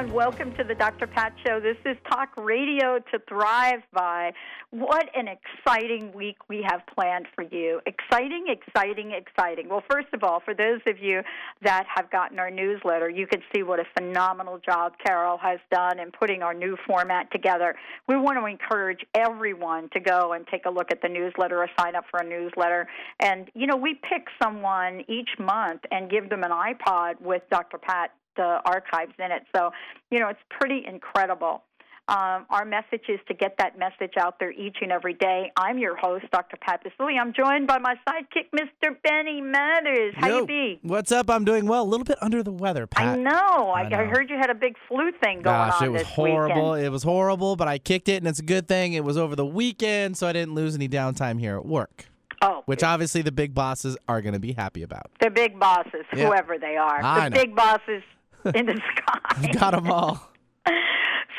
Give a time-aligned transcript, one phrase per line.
[0.00, 0.14] Everyone.
[0.14, 1.06] Welcome to the Dr.
[1.06, 1.60] Pat Show.
[1.60, 4.32] This is Talk Radio to Thrive by.
[4.70, 7.80] What an exciting week we have planned for you.
[7.86, 9.68] Exciting, exciting, exciting.
[9.68, 11.22] Well, first of all, for those of you
[11.62, 15.98] that have gotten our newsletter, you can see what a phenomenal job Carol has done
[15.98, 17.74] in putting our new format together.
[18.08, 21.68] We want to encourage everyone to go and take a look at the newsletter or
[21.78, 22.88] sign up for a newsletter.
[23.18, 27.78] And, you know, we pick someone each month and give them an iPod with Dr.
[27.78, 29.42] Pat the archives in it.
[29.54, 29.70] So,
[30.10, 31.62] you know, it's pretty incredible.
[32.08, 35.52] Um, our message is to get that message out there each and every day.
[35.56, 36.56] I'm your host, Dr.
[36.60, 37.16] Pat Baccili.
[37.20, 38.96] I'm joined by my sidekick, Mr.
[39.04, 40.14] Benny Mathers.
[40.16, 40.78] How Yo, you be?
[40.82, 41.30] What's up?
[41.30, 41.82] I'm doing well.
[41.82, 43.06] A little bit under the weather, Pat.
[43.06, 43.30] I know.
[43.70, 43.98] I, I know.
[43.98, 46.70] I heard you had a big flu thing going Gosh, on it was horrible.
[46.72, 46.86] weekend.
[46.86, 48.94] It was horrible, but I kicked it, and it's a good thing.
[48.94, 52.06] It was over the weekend, so I didn't lose any downtime here at work,
[52.42, 55.12] Oh, which obviously the big bosses are going to be happy about.
[55.20, 56.26] the big bosses, Yeah.
[56.26, 57.40] whoever they are, I the know.
[57.40, 58.02] big bosses
[58.54, 59.52] in the sky.
[59.52, 60.30] Got them all.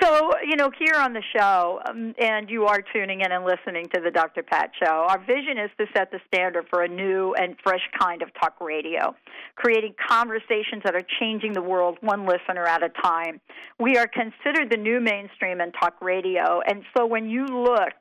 [0.01, 3.87] So, you know, here on the show, um, and you are tuning in and listening
[3.93, 4.41] to the Dr.
[4.41, 8.23] Pat Show, our vision is to set the standard for a new and fresh kind
[8.23, 9.15] of talk radio,
[9.55, 13.39] creating conversations that are changing the world one listener at a time.
[13.79, 17.93] We are considered the new mainstream in talk radio, and so when you look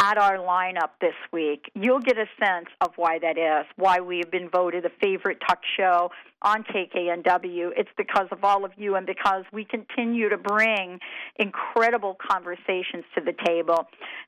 [0.00, 4.18] at our lineup this week, you'll get a sense of why that is, why we
[4.18, 6.10] have been voted a favorite talk show
[6.42, 7.70] on KKNW.
[7.76, 10.98] It's because of all of you and because we continue to bring
[11.36, 13.86] incredible conversations to the table.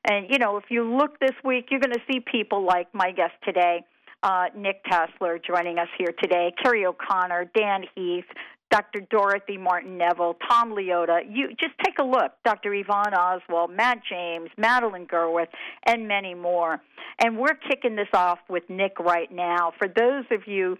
[0.09, 3.11] And, you know, if you look this week, you're going to see people like my
[3.11, 3.83] guest today.
[4.23, 8.25] Uh, Nick Tasler joining us here today, Carrie O'Connor, Dan Heath,
[8.71, 9.01] Dr.
[9.11, 11.19] Dorothy Martin Neville, Tom Leota.
[11.29, 12.31] You just take a look.
[12.45, 12.73] Dr.
[12.73, 15.49] Yvonne Oswald, Matt James, Madeline Gerwith,
[15.83, 16.81] and many more.
[17.19, 19.73] And we're kicking this off with Nick right now.
[19.77, 20.77] For those of you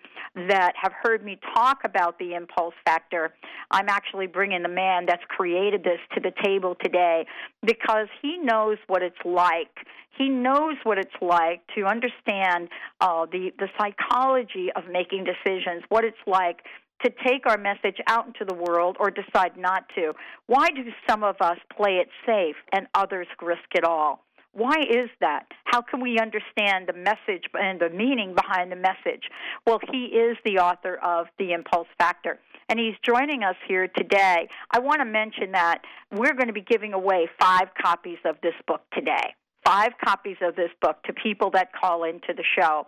[0.48, 3.34] that have heard me talk about the impulse factor,
[3.70, 7.26] I'm actually bringing the man that's created this to the table today
[7.66, 9.70] because he knows what it's like.
[10.18, 12.70] He knows what it's like to understand
[13.00, 16.64] uh, the the psychology of making decisions, what it's like
[17.04, 20.14] to take our message out into the world or decide not to.
[20.48, 24.24] Why do some of us play it safe and others risk it all?
[24.54, 25.46] Why is that?
[25.64, 29.24] How can we understand the message and the meaning behind the message?
[29.66, 34.50] Well, he is the author of The Impulse Factor, and he's joining us here today.
[34.70, 35.82] I want to mention that
[36.12, 39.36] we're going to be giving away five copies of this book today.
[39.64, 42.88] Five copies of this book to people that call into the show.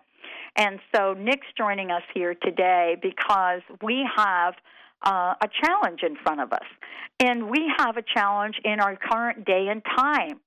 [0.56, 4.54] And so Nick's joining us here today because we have
[5.06, 6.66] uh, a challenge in front of us.
[7.20, 10.40] And we have a challenge in our current day and time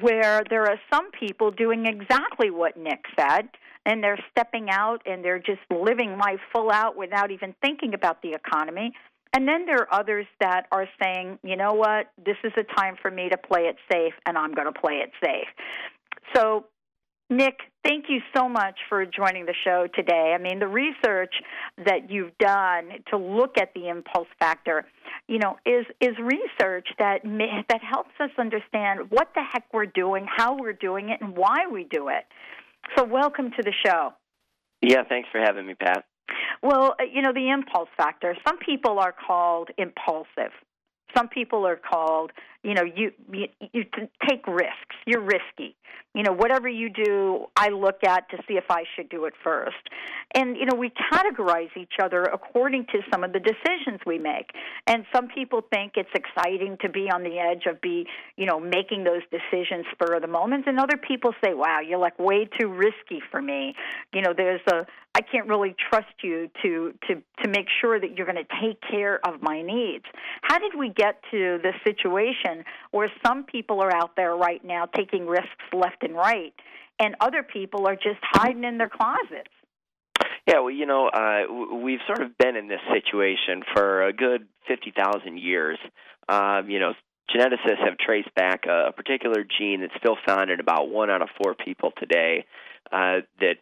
[0.00, 3.48] where there are some people doing exactly what Nick said.
[3.84, 8.22] And they're stepping out and they're just living life full out without even thinking about
[8.22, 8.92] the economy.
[9.32, 12.96] And then there are others that are saying, you know what, this is a time
[13.00, 15.48] for me to play it safe, and I'm going to play it safe.
[16.36, 16.66] So
[17.30, 20.34] Nick, thank you so much for joining the show today.
[20.38, 21.34] I mean, the research
[21.84, 24.84] that you've done to look at the impulse factor,
[25.28, 29.86] you know, is is research that ma- that helps us understand what the heck we're
[29.86, 32.24] doing, how we're doing it, and why we do it.
[32.96, 34.12] So, welcome to the show.
[34.80, 36.04] Yeah, thanks for having me, Pat.
[36.62, 38.36] Well, uh, you know, the impulse factor.
[38.46, 40.52] Some people are called impulsive.
[41.14, 43.84] Some people are called, you know, you, you you
[44.28, 44.96] take risks.
[45.06, 45.76] You're risky.
[46.14, 49.32] You know, whatever you do, I look at to see if I should do it
[49.42, 49.88] first.
[50.34, 54.50] And you know, we categorize each other according to some of the decisions we make.
[54.86, 58.06] And some people think it's exciting to be on the edge of be,
[58.36, 61.98] you know, making those decisions spur of the moment, and other people say, "Wow, you're
[61.98, 63.74] like way too risky for me."
[64.12, 68.16] You know, there's a I can't really trust you to to to make sure that
[68.16, 70.04] you're going to take care of my needs.
[70.42, 72.51] How did we get to this situation
[72.90, 76.54] where some people are out there right now taking risks left and right,
[76.98, 79.50] and other people are just hiding in their closets?
[80.46, 84.46] Yeah, well, you know, uh, we've sort of been in this situation for a good
[84.68, 85.78] 50,000 years.
[86.28, 86.94] Um, you know,
[87.34, 91.22] geneticists have traced back a, a particular gene that's still found in about one out
[91.22, 92.44] of four people today
[92.92, 93.56] uh, that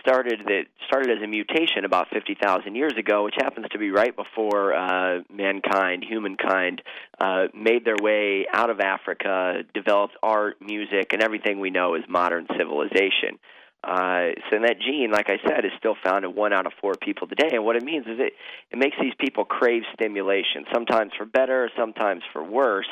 [0.00, 4.14] started that started as a mutation about 50,000 years ago, which happens to be right
[4.14, 6.82] before uh, mankind, humankind,
[7.20, 12.02] uh, made their way out of Africa, developed art, music, and everything we know as
[12.08, 13.38] modern civilization.
[13.82, 16.94] Uh, so that gene, like I said, is still found in one out of four
[17.00, 17.48] people today.
[17.52, 18.34] And what it means is it
[18.70, 22.88] it makes these people crave stimulation, sometimes for better, sometimes for worse,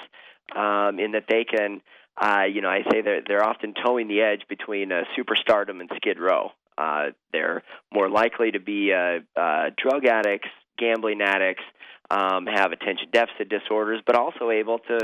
[0.57, 1.83] um, in that they can.
[2.21, 5.91] Uh, you know, I say they're they're often toeing the edge between uh, superstardom and
[5.97, 6.53] skid row.
[6.79, 10.49] Uh, they're more likely to be uh, uh, drug addicts,
[10.79, 11.65] gambling addicts,
[12.11, 14.99] um, have attention deficit disorders, but also able to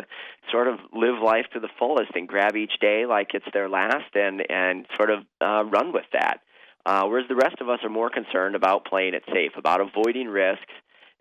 [0.51, 4.15] sort of live life to the fullest and grab each day like it's their last
[4.15, 6.39] and and sort of uh, run with that.
[6.87, 10.29] Uh, whereas the rest of us are more concerned about playing it safe, about avoiding
[10.29, 10.73] risks,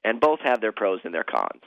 [0.04, 1.64] and both have their pros and their cons.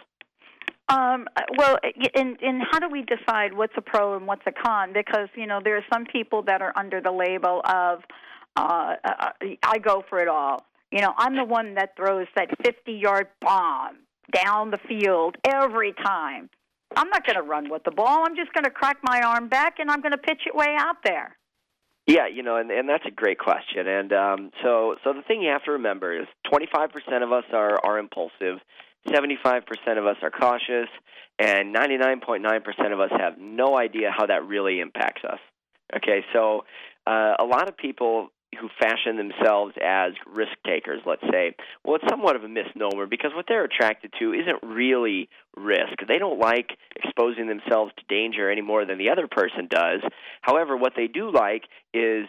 [0.89, 1.79] Um, well,
[2.15, 4.93] and, in how do we decide what's a pro and what's a con?
[4.93, 8.03] Because you know there are some people that are under the label of
[8.57, 9.31] uh, uh,
[9.63, 10.65] I go for it all.
[10.91, 13.99] You know, I'm the one that throws that 50 yard bomb
[14.33, 16.49] down the field every time.
[16.95, 18.25] I'm not going to run with the ball.
[18.25, 20.75] I'm just going to crack my arm back and I'm going to pitch it way
[20.79, 21.37] out there.
[22.07, 23.89] Yeah, you know, and and that's a great question.
[23.89, 27.81] And um, so so the thing you have to remember is 25% of us are
[27.85, 28.61] are impulsive,
[29.09, 29.63] 75%
[29.99, 30.89] of us are cautious,
[31.41, 35.41] and 99.9% of us have no idea how that really impacts us.
[35.97, 36.65] Okay, so
[37.09, 38.29] uh, a lot of people
[38.61, 41.55] who fashion themselves as risk takers, let's say,
[41.85, 45.99] well, it's somewhat of a misnomer because what they're attracted to isn't really risk.
[46.07, 50.01] They don't like exposing themselves to danger any more than the other person does.
[50.41, 52.27] However, what they do like is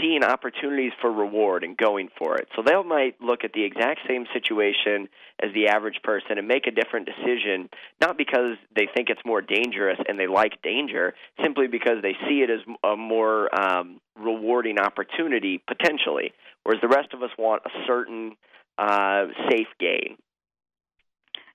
[0.00, 2.48] seeing opportunities for reward and going for it.
[2.56, 5.08] So they might look at the exact same situation
[5.42, 7.68] as the average person and make a different decision,
[8.00, 12.42] not because they think it's more dangerous and they like danger, simply because they see
[12.42, 16.32] it as a more um, rewarding opportunity potentially.
[16.62, 18.32] Whereas the rest of us want a certain
[18.78, 20.16] uh, safe gain.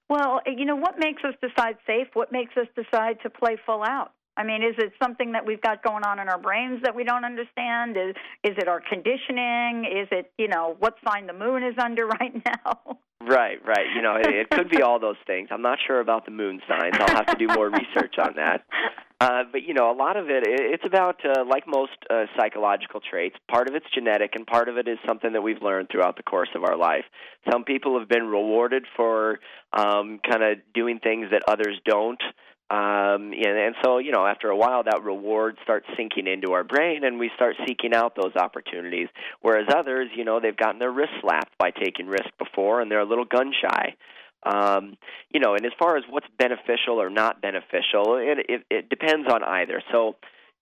[0.09, 2.07] Well, you know, what makes us decide safe?
[2.13, 4.11] What makes us decide to play full out?
[4.37, 7.03] I mean, is it something that we've got going on in our brains that we
[7.03, 7.97] don't understand?
[7.97, 9.85] Is is it our conditioning?
[9.85, 12.97] Is it you know what sign the moon is under right now?
[13.21, 13.87] Right, right.
[13.95, 15.49] You know, it, it could be all those things.
[15.51, 16.93] I'm not sure about the moon signs.
[16.99, 18.65] I'll have to do more research on that.
[19.21, 22.99] Uh, but you know, a lot of it, it's about uh, like most uh, psychological
[22.99, 23.37] traits.
[23.49, 26.23] Part of it's genetic, and part of it is something that we've learned throughout the
[26.23, 27.05] course of our life.
[27.49, 29.39] Some people have been rewarded for
[29.71, 32.21] um, kind of doing things that others don't.
[32.67, 36.63] Um, and, and so, you know, after a while, that reward starts sinking into our
[36.63, 39.07] brain, and we start seeking out those opportunities.
[39.41, 43.01] Whereas others, you know, they've gotten their wrist slapped by taking risk before, and they're
[43.01, 43.95] a little gun shy.
[44.43, 44.97] Um,
[45.31, 49.27] you know, and as far as what's beneficial or not beneficial, it, it, it depends
[49.31, 49.81] on either.
[49.91, 50.15] So,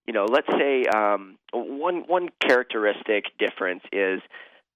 [0.05, 4.21] you know, let's say um, one one characteristic difference is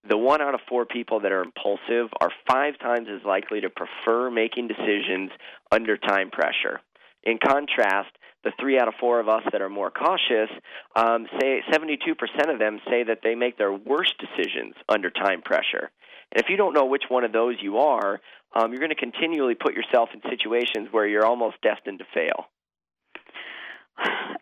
[0.08, 3.70] the one out of four people that are impulsive are five times as likely to
[3.70, 5.32] prefer making decisions
[5.72, 6.80] under time pressure.
[7.24, 8.10] In contrast,
[8.44, 10.50] the three out of four of us that are more cautious
[10.96, 15.92] um, say 72% of them say that they make their worst decisions under time pressure.
[16.32, 18.22] And if you don't know which one of those you are,
[18.56, 22.46] um, you're going to continually put yourself in situations where you're almost destined to fail.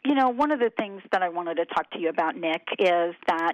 [0.03, 2.61] You know, one of the things that I wanted to talk to you about, Nick,
[2.77, 3.53] is that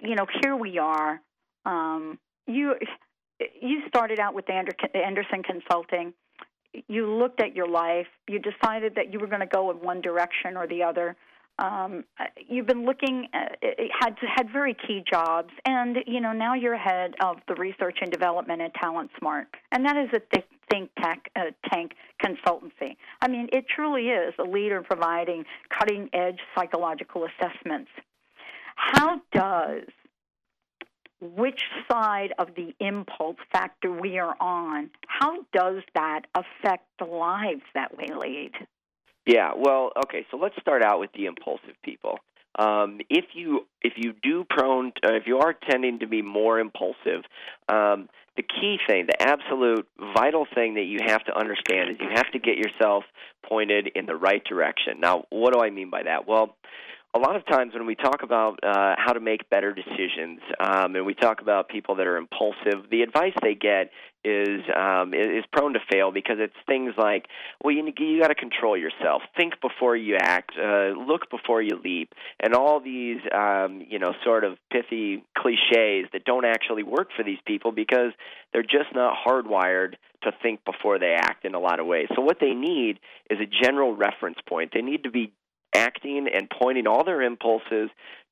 [0.00, 1.20] you know here we are.
[1.64, 2.74] Um, you
[3.60, 6.14] you started out with Andersen Consulting
[6.88, 10.00] you looked at your life, you decided that you were going to go in one
[10.00, 11.16] direction or the other.
[11.58, 12.04] Um,
[12.48, 13.58] you've been looking at,
[14.00, 18.10] had had very key jobs, and you know now you're head of the research and
[18.10, 20.20] development at Talent Smart, and that is a
[20.70, 21.92] think, think uh, tank
[22.24, 22.96] consultancy.
[23.20, 25.44] I mean, it truly is a leader in providing
[25.78, 27.90] cutting edge psychological assessments.
[28.76, 29.84] How does
[31.22, 37.62] which side of the impulse factor we are on, how does that affect the lives
[37.74, 38.50] that we lead?
[39.24, 42.18] Yeah, well, okay, so let's start out with the impulsive people.
[42.58, 46.20] Um, if you if you do prone to, uh, if you are tending to be
[46.20, 47.24] more impulsive,
[47.68, 52.10] um, the key thing, the absolute vital thing that you have to understand is you
[52.12, 53.04] have to get yourself
[53.48, 55.00] pointed in the right direction.
[55.00, 56.28] Now, what do I mean by that?
[56.28, 56.56] Well,
[57.14, 60.96] a lot of times when we talk about uh, how to make better decisions, um,
[60.96, 63.90] and we talk about people that are impulsive, the advice they get
[64.24, 67.26] is um, is prone to fail because it's things like,
[67.62, 71.78] well, you you got to control yourself, think before you act, uh, look before you
[71.84, 77.08] leap, and all these um, you know sort of pithy cliches that don't actually work
[77.14, 78.12] for these people because
[78.52, 82.06] they're just not hardwired to think before they act in a lot of ways.
[82.14, 84.70] So what they need is a general reference point.
[84.72, 85.32] They need to be
[85.74, 87.90] acting and pointing all their impulses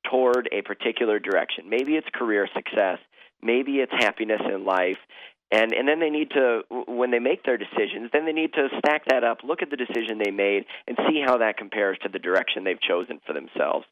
[0.09, 1.69] toward a particular direction.
[1.69, 2.99] Maybe it's career success,
[3.41, 4.97] maybe it's happiness in life,
[5.51, 8.67] and and then they need to when they make their decisions then they need to
[8.79, 12.09] stack that up look at the decision they made and see how that compares to
[12.09, 13.85] the direction they've chosen for themselves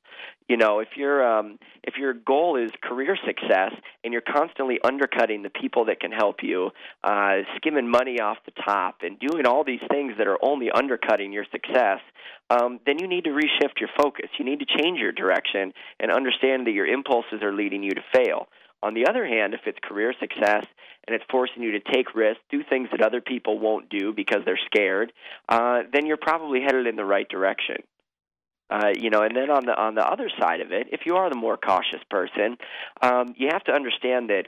[0.47, 3.71] you know if your um if your goal is career success
[4.03, 6.69] and you're constantly undercutting the people that can help you
[7.03, 11.31] uh skimming money off the top and doing all these things that are only undercutting
[11.33, 11.99] your success
[12.51, 14.25] um, then you need to reshift your focus.
[14.39, 18.01] You need to change your direction and understand that your impulses are leading you to
[18.11, 18.47] fail.
[18.81, 20.65] On the other hand, if it's career success
[21.07, 24.39] and it's forcing you to take risks, do things that other people won't do because
[24.45, 25.12] they're scared,
[25.50, 27.77] uh, then you're probably headed in the right direction.
[28.69, 31.15] Uh, you know, and then on the on the other side of it, if you
[31.15, 32.55] are the more cautious person,
[33.01, 34.43] um, you have to understand that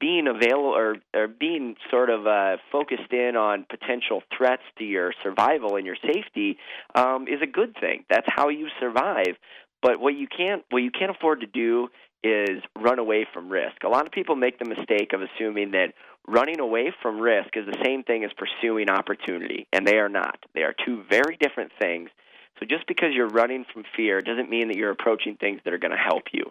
[0.00, 5.12] being available or, or being sort of uh, focused in on potential threats to your
[5.22, 6.58] survival and your safety
[6.94, 8.04] um, is a good thing.
[8.08, 9.36] That's how you survive.
[9.82, 11.88] But what you can't what you can't afford to do
[12.26, 13.84] is run away from risk.
[13.84, 15.92] A lot of people make the mistake of assuming that
[16.26, 20.38] running away from risk is the same thing as pursuing opportunity, and they are not.
[20.54, 22.10] They are two very different things.
[22.58, 25.78] So just because you're running from fear doesn't mean that you're approaching things that are
[25.78, 26.50] going to help you.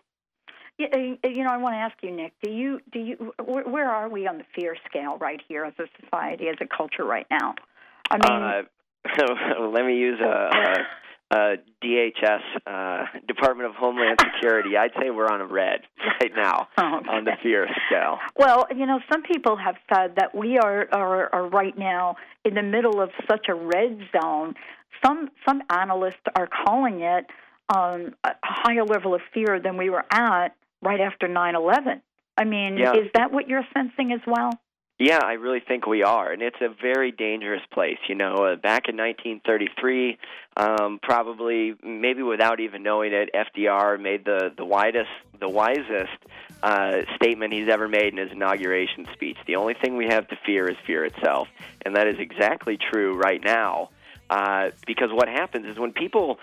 [0.78, 2.34] Yeah, uh, you know, I want to ask you, Nick.
[2.44, 5.74] Do you do you where, where are we on the fear scale right here as
[5.80, 7.56] a society, as a culture right now?
[8.12, 10.76] I mean, uh, let me use a, a
[11.32, 15.82] uh, DHS, uh, Department of Homeland Security, I'd say we're on a red
[16.22, 17.10] right now oh, okay.
[17.10, 18.20] on the fear scale.
[18.38, 22.54] Well, you know, some people have said that we are, are are right now in
[22.54, 24.54] the middle of such a red zone.
[25.04, 27.26] Some some analysts are calling it
[27.76, 30.50] um, a higher level of fear than we were at
[30.82, 32.02] right after 9/11.
[32.38, 32.94] I mean, yeah.
[32.94, 34.52] is that what you're sensing as well?
[34.98, 37.98] Yeah, I really think we are, and it's a very dangerous place.
[38.08, 40.18] You know, uh, back in 1933,
[40.56, 46.18] um, probably maybe without even knowing it, FDR made the the widest, the wisest
[46.64, 49.36] uh, statement he's ever made in his inauguration speech.
[49.46, 51.50] The only thing we have to fear is fear itself,
[51.86, 53.90] and that is exactly true right now.
[54.30, 56.40] Uh, because what happens is when people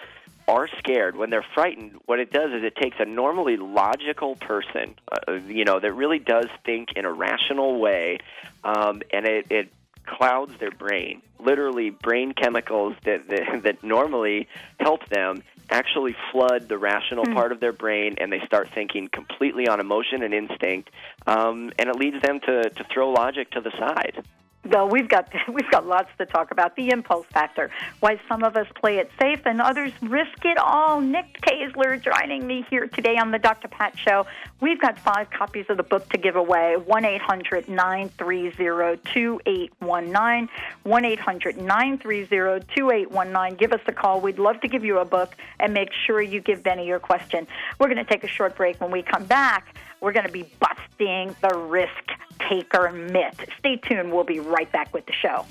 [0.49, 4.95] are scared, when they're frightened, what it does is it takes a normally logical person,
[5.11, 8.19] uh, you know, that really does think in a rational way,
[8.65, 9.73] um, and it, it
[10.07, 11.23] clouds their brain.
[11.39, 17.35] Literally, brain chemicals that, that that normally help them actually flood the rational mm.
[17.35, 20.91] part of their brain, and they start thinking completely on emotion and instinct,
[21.27, 24.25] um, and it leads them to to throw logic to the side.
[24.65, 26.77] Well, we've got we've got lots to talk about.
[26.77, 31.01] The impulse factor, why some of us play it safe and others risk it all.
[31.01, 33.69] Nick Tasler joining me here today on the Dr.
[33.69, 34.27] Pat Show.
[34.63, 36.77] We've got five copies of the book to give away.
[36.77, 40.49] One eight hundred nine three zero two eight one nine.
[40.85, 43.57] One eight hundred nine three zero two eight one nine.
[43.57, 44.21] Give us a call.
[44.21, 47.49] We'd love to give you a book and make sure you give Benny your question.
[47.81, 48.81] We're going to take a short break.
[48.81, 51.91] When we come back, we're going to be busting the risk
[52.49, 53.45] taker myth.
[53.59, 54.13] Stay tuned.
[54.13, 55.45] We'll be right back with the show.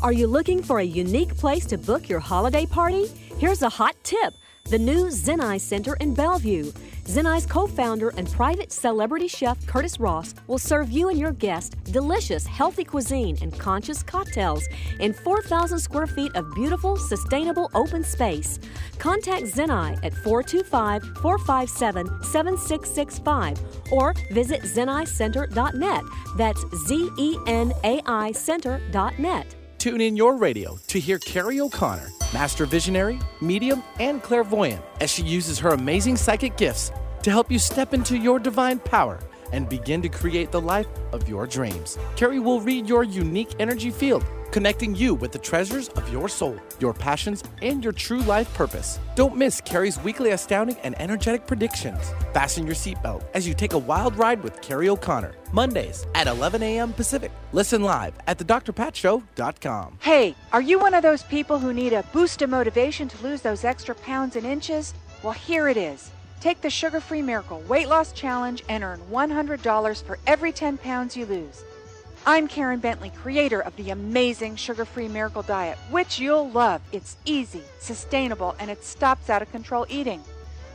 [0.00, 3.06] Are you looking for a unique place to book your holiday party?
[3.36, 4.32] Here's a hot tip
[4.70, 6.70] the new Zenai Center in Bellevue.
[7.04, 11.74] Zenai's co founder and private celebrity chef Curtis Ross will serve you and your guests
[11.90, 14.64] delicious, healthy cuisine and conscious cocktails
[15.00, 18.60] in 4,000 square feet of beautiful, sustainable open space.
[18.98, 23.58] Contact Zenai at 425 457 7665
[23.90, 26.04] or visit zenaicenter.net.
[26.36, 29.59] That's Z E N A I Center.net.
[29.80, 35.22] Tune in your radio to hear Carrie O'Connor, master visionary, medium, and clairvoyant, as she
[35.22, 39.20] uses her amazing psychic gifts to help you step into your divine power
[39.52, 41.98] and begin to create the life of your dreams.
[42.16, 46.56] Carrie will read your unique energy field connecting you with the treasures of your soul,
[46.78, 48.98] your passions, and your true life purpose.
[49.14, 52.12] Don't miss Carrie's weekly astounding and energetic predictions.
[52.32, 55.34] Fasten your seatbelt as you take a wild ride with Carrie O'Connor.
[55.52, 56.92] Mondays at 11 a.m.
[56.92, 57.32] Pacific.
[57.52, 59.98] Listen live at thedrpatshow.com.
[60.00, 63.42] Hey, are you one of those people who need a boost of motivation to lose
[63.42, 64.94] those extra pounds and inches?
[65.22, 66.10] Well, here it is.
[66.40, 71.14] Take the Sugar Free Miracle Weight Loss Challenge and earn $100 for every 10 pounds
[71.14, 71.64] you lose.
[72.24, 76.80] I'm Karen Bentley, creator of the amazing sugar free miracle diet, which you'll love.
[76.92, 80.22] It's easy, sustainable, and it stops out of control eating.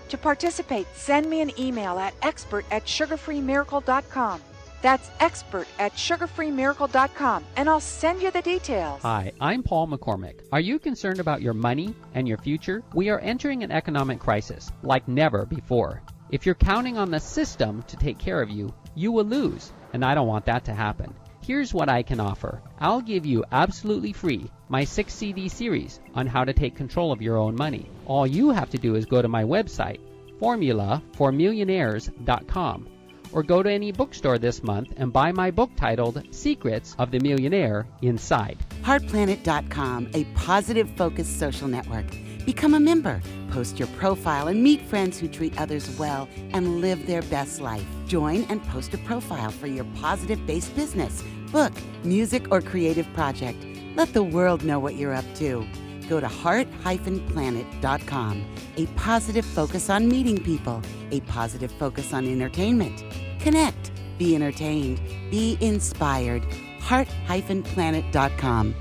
[0.10, 4.42] To participate, send me an email at expert at sugarfreemiracle.com.
[4.82, 9.02] That's expert at sugarfreemiracle.com, and I'll send you the details.
[9.02, 10.42] Hi, I'm Paul McCormick.
[10.52, 12.84] Are you concerned about your money and your future?
[12.94, 16.02] We are entering an economic crisis like never before.
[16.30, 20.04] If you're counting on the system to take care of you, you will lose, and
[20.04, 21.14] I don't want that to happen.
[21.46, 26.26] Here's what I can offer I'll give you absolutely free my 6 CD series on
[26.26, 27.88] how to take control of your own money.
[28.08, 30.00] All you have to do is go to my website,
[30.42, 32.88] formulaformillionaires.com,
[33.36, 37.20] or go to any bookstore this month and buy my book titled Secrets of the
[37.20, 38.58] Millionaire Inside.
[38.82, 42.06] Heartplanet.com, a positive focused social network.
[42.46, 47.06] Become a member, post your profile, and meet friends who treat others well and live
[47.08, 47.86] their best life.
[48.08, 51.74] Join and post a profile for your positive based business, book,
[52.06, 53.62] music, or creative project.
[53.96, 55.68] Let the world know what you're up to.
[56.08, 58.46] Go to heart-planet.com.
[58.78, 63.04] A positive focus on meeting people, a positive focus on entertainment.
[63.46, 65.00] Connect, be entertained,
[65.30, 66.44] be inspired.
[66.80, 68.76] heart-planet.com.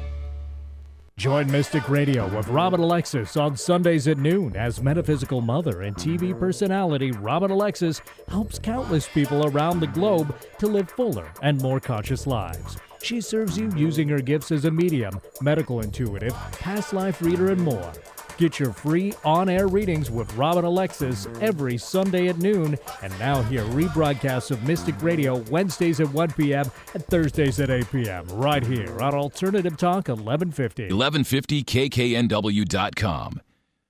[1.18, 6.36] Join Mystic Radio with Robin Alexis on Sundays at noon as metaphysical mother and TV
[6.36, 12.26] personality Robin Alexis helps countless people around the globe to live fuller and more conscious
[12.26, 12.78] lives.
[13.02, 17.60] She serves you using her gifts as a medium, medical intuitive, past life reader, and
[17.60, 17.92] more.
[18.36, 23.42] Get your free on air readings with Robin Alexis every Sunday at noon, and now
[23.42, 26.68] hear rebroadcasts of Mystic Radio Wednesdays at 1 p.m.
[26.94, 28.26] and Thursdays at 8 p.m.
[28.28, 30.88] right here on Alternative Talk 1150.
[30.88, 33.40] 1150kknw.com.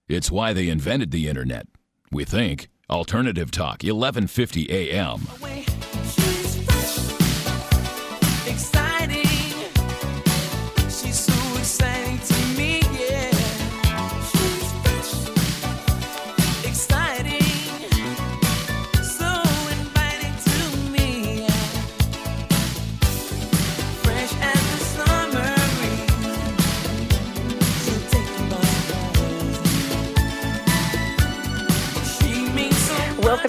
[0.09, 1.67] It's why they invented the internet.
[2.11, 2.69] We think.
[2.91, 5.21] Alternative Talk 1150 AM.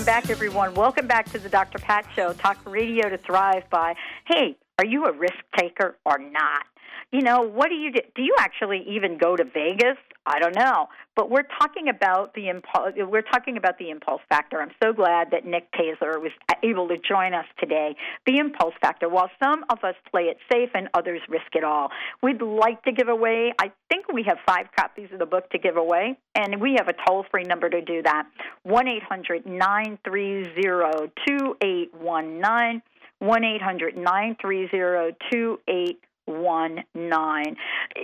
[0.06, 0.72] Back, everyone.
[0.76, 1.80] Welcome back to the Dr.
[1.80, 3.96] Pat Show, talk radio to thrive by.
[4.28, 6.68] Hey, are you a risk taker or not?
[7.12, 8.02] You know, what do you do?
[8.16, 9.98] Do you actually even go to Vegas?
[10.26, 10.88] I don't know.
[11.16, 12.94] But we're talking about the impulse.
[12.98, 14.62] We're talking about the impulse factor.
[14.62, 16.32] I'm so glad that Nick Tasler was
[16.64, 17.96] able to join us today.
[18.26, 19.08] The impulse factor.
[19.08, 21.90] While some of us play it safe and others risk it all,
[22.22, 23.54] we'd like to give away.
[23.60, 26.88] I think we have five copies of the book to give away, and we have
[26.88, 28.24] a toll-free number to do that:
[28.64, 32.82] one eight hundred nine three zero two eight one nine,
[33.20, 37.56] one eight hundred nine three zero two eight one nine.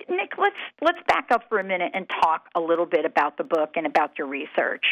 [0.09, 3.43] Nick, let's let's back up for a minute and talk a little bit about the
[3.43, 4.85] book and about your research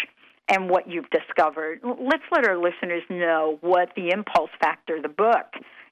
[0.48, 1.80] and what you've discovered.
[1.84, 5.46] Let's let our listeners know what the impulse factor, the book,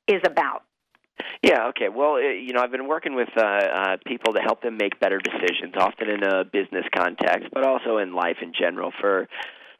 [0.07, 0.63] is about.
[1.43, 1.89] Yeah, okay.
[1.89, 5.19] Well, you know, I've been working with uh, uh, people to help them make better
[5.19, 9.27] decisions, often in a business context, but also in life in general for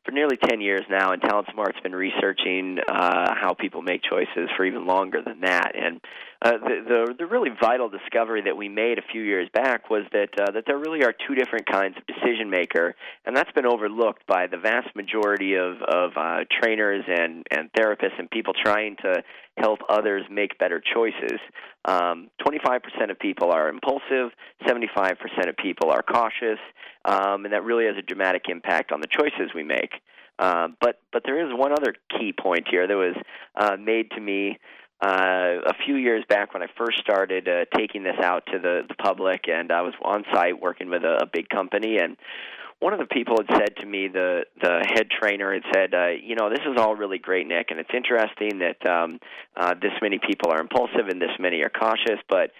[0.08, 4.50] for nearly 10 years now, and Talent Smart's been researching uh, how people make choices
[4.56, 5.74] for even longer than that.
[5.76, 6.00] And
[6.40, 10.04] uh, the, the the really vital discovery that we made a few years back was
[10.12, 12.96] that uh, that there really are two different kinds of decision maker,
[13.26, 18.20] and that's been overlooked by the vast majority of of uh, trainers and and therapists
[18.20, 19.24] and people trying to
[19.58, 21.40] help others make better choices.
[21.86, 24.32] Um, 25% of people are impulsive,
[24.64, 25.16] 75%
[25.50, 26.60] of people are cautious,
[27.06, 29.92] um, and that really has a dramatic impact on the choices we make.
[30.38, 33.16] Uh, but but there is one other key point here that was
[33.56, 34.60] uh, made to me
[35.04, 38.82] uh, a few years back when I first started uh, taking this out to the,
[38.88, 42.18] the public, and I was on site working with a, a big company, and
[42.80, 46.10] one of the people had said to me, the the head trainer had said, uh,
[46.10, 49.20] you know, this is all really great, Nick, and it's interesting that um,
[49.56, 52.52] uh, this many people are impulsive and this many are cautious, but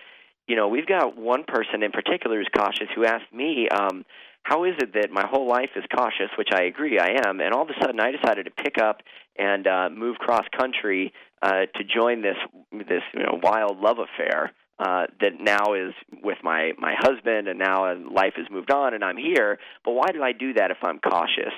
[0.48, 3.68] you know, we've got one person in particular who's cautious who asked me.
[3.70, 4.06] Um,
[4.44, 7.54] how is it that my whole life is cautious, which I agree I am, and
[7.54, 9.02] all of a sudden I decided to pick up
[9.38, 12.38] and uh, move cross country uh, to join this
[12.72, 17.60] this you know wild love affair uh, that now is with my my husband, and
[17.60, 19.58] now life has moved on, and I'm here.
[19.84, 21.54] But why do I do that if I'm cautious?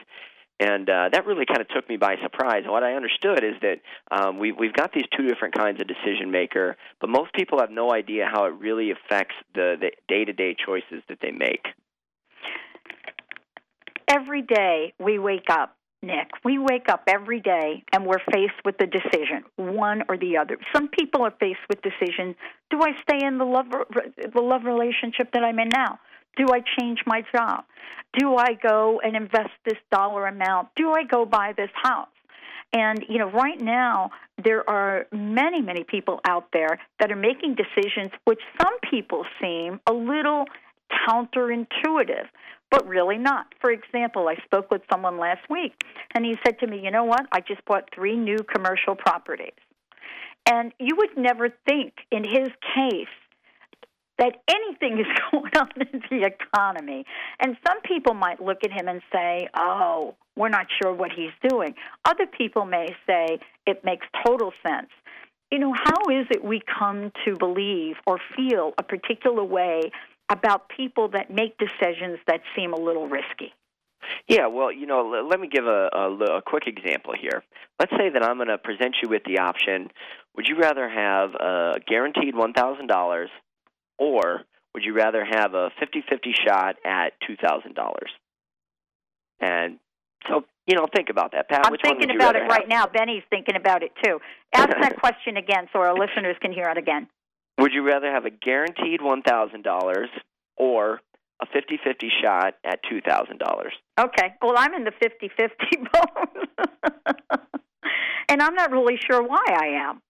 [0.59, 2.63] And uh, that really kind of took me by surprise.
[2.65, 3.79] What I understood is that
[4.11, 7.71] um, we, we've got these two different kinds of decision maker, but most people have
[7.71, 11.65] no idea how it really affects the day to day choices that they make.
[14.07, 18.77] Every day we wake up Nick, we wake up every day and we're faced with
[18.77, 20.57] the decision, one or the other.
[20.73, 22.35] Some people are faced with decision:
[22.69, 25.99] Do I stay in the love the love relationship that I'm in now?
[26.37, 27.65] Do I change my job?
[28.17, 30.69] Do I go and invest this dollar amount?
[30.75, 32.07] Do I go buy this house?
[32.71, 37.55] And you know, right now there are many, many people out there that are making
[37.55, 40.45] decisions which some people seem a little
[41.07, 42.27] counterintuitive
[42.71, 43.47] but really not.
[43.61, 45.73] For example, I spoke with someone last week,
[46.15, 47.25] and he said to me, You know what?
[47.31, 49.53] I just bought three new commercial properties.
[50.49, 53.07] And you would never think, in his case,
[54.17, 57.05] that anything is going on in the economy.
[57.39, 61.49] And some people might look at him and say, oh, we're not sure what he's
[61.49, 61.73] doing.
[62.05, 64.89] Other people may say it makes total sense.
[65.51, 69.91] You know, how is it we come to believe or feel a particular way
[70.29, 73.53] about people that make decisions that seem a little risky?
[74.27, 77.43] Yeah, well, you know, let me give a, a, a quick example here.
[77.79, 79.89] Let's say that I'm going to present you with the option
[80.35, 83.25] would you rather have a guaranteed $1,000
[83.97, 84.41] or
[84.73, 87.75] would you rather have a 50 50 shot at $2,000?
[89.41, 89.79] And
[90.29, 91.65] so, you know, think about that, Pat.
[91.65, 92.69] I'm thinking one about it right have?
[92.69, 92.85] now.
[92.87, 94.19] Benny's thinking about it too.
[94.53, 97.07] Ask that question again so our listeners can hear it again.
[97.59, 100.05] Would you rather have a guaranteed $1,000
[100.55, 101.01] or
[101.41, 103.69] a 50 50 shot at $2,000?
[103.99, 104.33] Okay.
[104.41, 105.55] Well, I'm in the 50 50
[105.93, 107.17] boat.
[108.29, 110.01] and I'm not really sure why I am.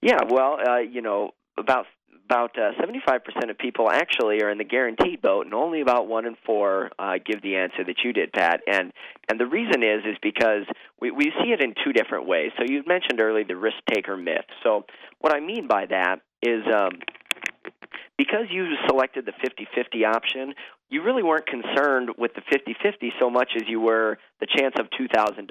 [0.00, 1.86] Yeah, well, uh, you know, about
[2.26, 6.26] about uh, 75% of people actually are in the guaranteed boat, and only about one
[6.26, 8.62] in four uh, give the answer that you did, Pat.
[8.66, 8.92] And
[9.28, 10.64] and the reason is is because
[11.00, 12.50] we we see it in two different ways.
[12.58, 14.46] So you mentioned earlier the risk taker myth.
[14.64, 14.86] So
[15.20, 16.62] what I mean by that is.
[16.72, 17.00] Um,
[18.18, 20.54] because you selected the 50-50 option,
[20.88, 24.86] you really weren't concerned with the 50-50 so much as you were the chance of
[24.98, 25.46] $2,000.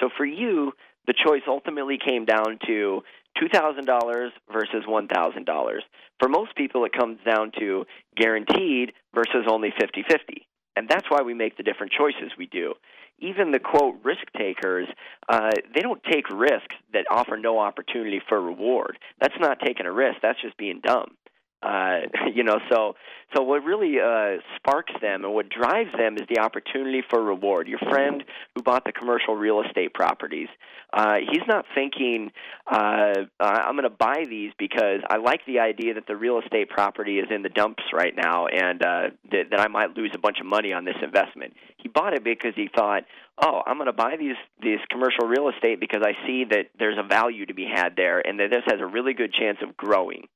[0.00, 0.72] So for you,
[1.06, 3.02] the choice ultimately came down to
[3.42, 5.78] $2,000 versus $1,000.
[6.18, 7.84] For most people, it comes down to
[8.16, 10.46] guaranteed versus only 50 50.
[10.76, 12.74] And that's why we make the different choices we do.
[13.18, 14.88] Even the quote risk takers,
[15.28, 18.98] uh, they don't take risks that offer no opportunity for reward.
[19.20, 21.16] That's not taking a risk, that's just being dumb.
[21.62, 22.00] Uh,
[22.34, 22.94] you know, so
[23.34, 27.66] so what really uh, sparks them and what drives them is the opportunity for reward.
[27.66, 28.22] Your friend
[28.54, 30.48] who bought the commercial real estate properties,
[30.92, 32.30] uh, he's not thinking
[32.70, 36.68] uh, I'm going to buy these because I like the idea that the real estate
[36.68, 40.18] property is in the dumps right now and uh, that, that I might lose a
[40.18, 41.54] bunch of money on this investment.
[41.78, 43.04] He bought it because he thought,
[43.40, 46.98] oh, I'm going to buy these these commercial real estate because I see that there's
[46.98, 49.76] a value to be had there and that this has a really good chance of
[49.76, 50.28] growing.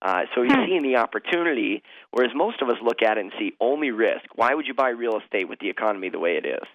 [0.00, 3.52] Uh, so he's seeing the opportunity, whereas most of us look at it and see
[3.60, 4.24] only risk.
[4.36, 6.66] Why would you buy real estate with the economy the way it is?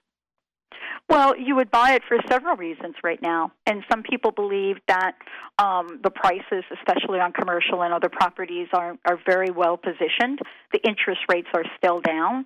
[1.09, 3.51] Well, you would buy it for several reasons right now.
[3.65, 5.15] And some people believe that
[5.59, 10.39] um, the prices, especially on commercial and other properties, are, are very well positioned.
[10.71, 12.45] The interest rates are still down.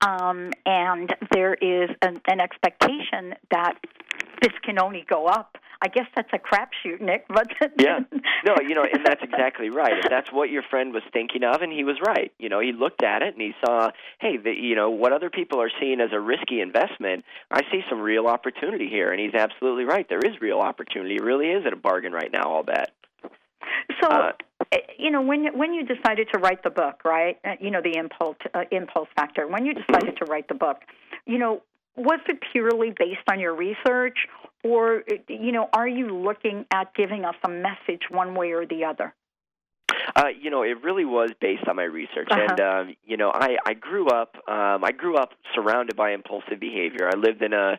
[0.00, 3.74] Um, and there is an, an expectation that
[4.40, 5.58] this can only go up.
[5.80, 7.26] I guess that's a crapshoot, Nick.
[7.28, 8.00] But yeah,
[8.44, 9.98] no, you know, and that's exactly right.
[9.98, 12.32] If that's what your friend was thinking of, and he was right.
[12.38, 15.30] You know, he looked at it and he saw, hey, the, you know, what other
[15.30, 19.34] people are seeing as a risky investment, I see some real opportunity here, and he's
[19.34, 20.08] absolutely right.
[20.08, 21.16] There is real opportunity.
[21.16, 22.54] It really is at a bargain right now.
[22.56, 22.90] I'll bet.
[24.02, 24.32] So, Uh,
[24.98, 27.38] you know, when when you decided to write the book, right?
[27.44, 29.46] uh, You know, the impulse uh, impulse factor.
[29.46, 30.78] When you decided to write the book,
[31.26, 31.62] you know,
[31.96, 34.18] was it purely based on your research,
[34.64, 38.84] or you know, are you looking at giving us a message one way or the
[38.84, 39.14] other?
[40.16, 42.46] Uh, you know, it really was based on my research, Uh-huh.
[42.48, 46.58] and um, you know, I I grew up um, I grew up surrounded by impulsive
[46.60, 47.08] behavior.
[47.12, 47.78] I lived in a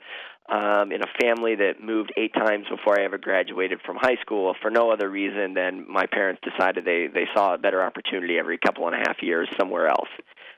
[0.51, 4.55] um, in a family that moved eight times before I ever graduated from high school
[4.61, 8.57] for no other reason than my parents decided they they saw a better opportunity every
[8.57, 10.09] couple and a half years somewhere else.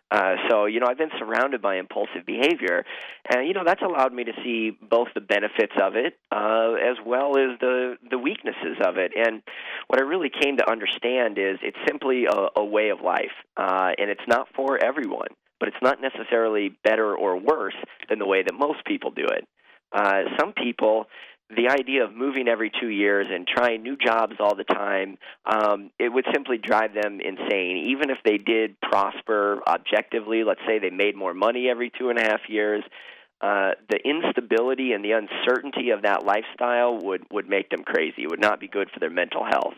[0.09, 2.85] Uh, so you know I've been surrounded by impulsive behavior,
[3.29, 6.97] and you know that's allowed me to see both the benefits of it uh, as
[7.05, 9.11] well as the the weaknesses of it.
[9.15, 9.41] And
[9.87, 13.91] what I really came to understand is it's simply a, a way of life, uh,
[13.97, 15.29] and it's not for everyone.
[15.59, 17.75] But it's not necessarily better or worse
[18.09, 19.47] than the way that most people do it.
[19.91, 21.07] Uh, some people
[21.55, 25.91] the idea of moving every two years and trying new jobs all the time, um,
[25.99, 27.87] it would simply drive them insane.
[27.89, 32.17] Even if they did prosper objectively, let's say they made more money every two and
[32.19, 32.83] a half years,
[33.41, 38.23] uh, the instability and the uncertainty of that lifestyle would, would make them crazy.
[38.23, 39.73] It would not be good for their mental health.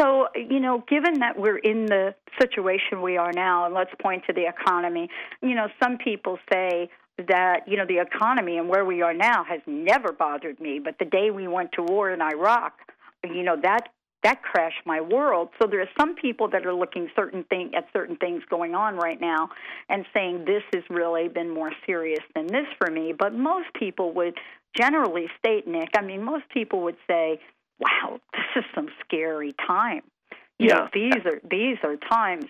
[0.00, 4.24] So, you know, given that we're in the situation we are now, and let's point
[4.26, 5.08] to the economy,
[5.40, 6.90] you know, some people say
[7.26, 10.98] that, you know, the economy and where we are now has never bothered me, but
[10.98, 12.74] the day we went to war in Iraq,
[13.24, 13.88] you know, that
[14.24, 15.48] that crashed my world.
[15.62, 18.96] So there are some people that are looking certain thing at certain things going on
[18.96, 19.48] right now
[19.88, 23.14] and saying this has really been more serious than this for me.
[23.16, 24.36] But most people would
[24.76, 27.40] generally state, Nick, I mean most people would say,
[27.78, 30.02] Wow, this is some scary time.
[30.58, 31.10] You know, Yeah.
[31.12, 32.46] these are these are times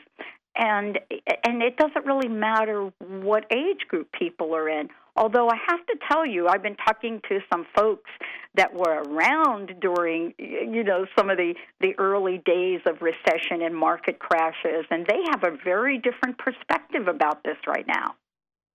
[0.59, 0.99] and
[1.45, 4.89] and it doesn't really matter what age group people are in.
[5.17, 8.11] Although I have to tell you, I've been talking to some folks
[8.55, 13.75] that were around during, you know, some of the the early days of recession and
[13.75, 18.15] market crashes, and they have a very different perspective about this right now.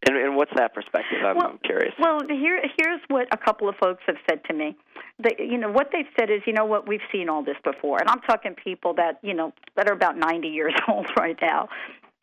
[0.05, 1.19] And, and what's that perspective?
[1.25, 1.93] I'm, well, I'm curious.
[1.99, 4.75] Well, here here's what a couple of folks have said to me.
[5.19, 7.99] They, you know, what they've said is, you know what, we've seen all this before,
[7.99, 11.69] and I'm talking people that you know that are about 90 years old right now,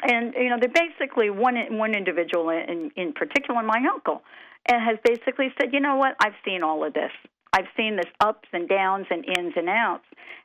[0.03, 4.23] and you know they're basically one one individual in in particular, my uncle,
[4.67, 7.13] and has basically said, you know what, I've seen all of this.
[7.53, 10.05] I've seen this ups and downs and ins and outs.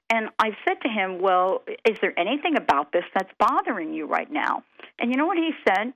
[0.10, 4.32] And I said to him, Well, is there anything about this that's bothering you right
[4.32, 4.64] now?
[5.00, 5.94] And you know what he said?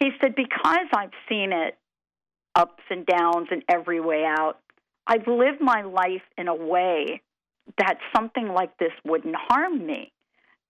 [0.00, 1.78] He said, Because I've seen it
[2.54, 4.58] ups and downs and every way out,
[5.06, 7.22] I've lived my life in a way
[7.78, 10.12] that something like this wouldn't harm me.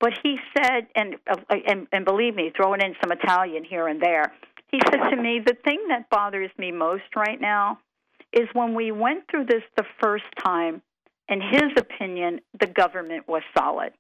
[0.00, 1.16] But he said, and,
[1.50, 4.32] and, and believe me, throwing in some Italian here and there,
[4.68, 7.78] he said to me, The thing that bothers me most right now
[8.32, 10.82] is when we went through this the first time,
[11.28, 13.92] in his opinion, the government was solid.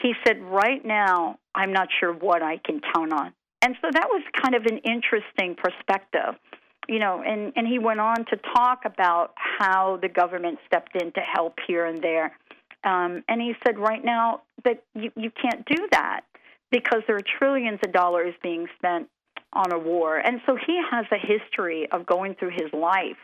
[0.00, 3.32] He said, Right now, I'm not sure what I can count on.
[3.62, 6.34] And so that was kind of an interesting perspective.
[6.88, 11.12] You know, and, and he went on to talk about how the government stepped in
[11.12, 12.36] to help here and there.
[12.82, 16.22] Um, and he said, right now, that you, you can't do that
[16.72, 19.08] because there are trillions of dollars being spent
[19.52, 20.18] on a war.
[20.18, 23.18] And so he has a history of going through his life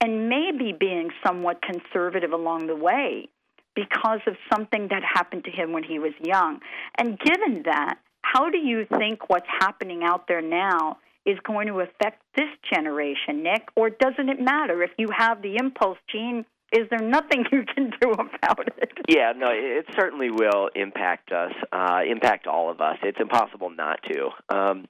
[0.00, 3.28] and maybe being somewhat conservative along the way
[3.74, 6.60] because of something that happened to him when he was young.
[6.98, 7.98] And given that,
[8.32, 13.42] how do you think what's happening out there now is going to affect this generation,
[13.42, 13.68] Nick?
[13.76, 14.82] Or doesn't it matter?
[14.82, 18.90] If you have the impulse gene, is there nothing you can do about it?
[19.08, 22.96] Yeah, no, it certainly will impact us, uh, impact all of us.
[23.02, 24.30] It's impossible not to.
[24.56, 24.86] Um,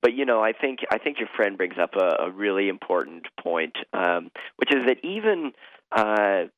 [0.00, 3.26] but you know, I think I think your friend brings up a, a really important
[3.42, 5.52] point, um, which is that even
[5.92, 6.48] uh,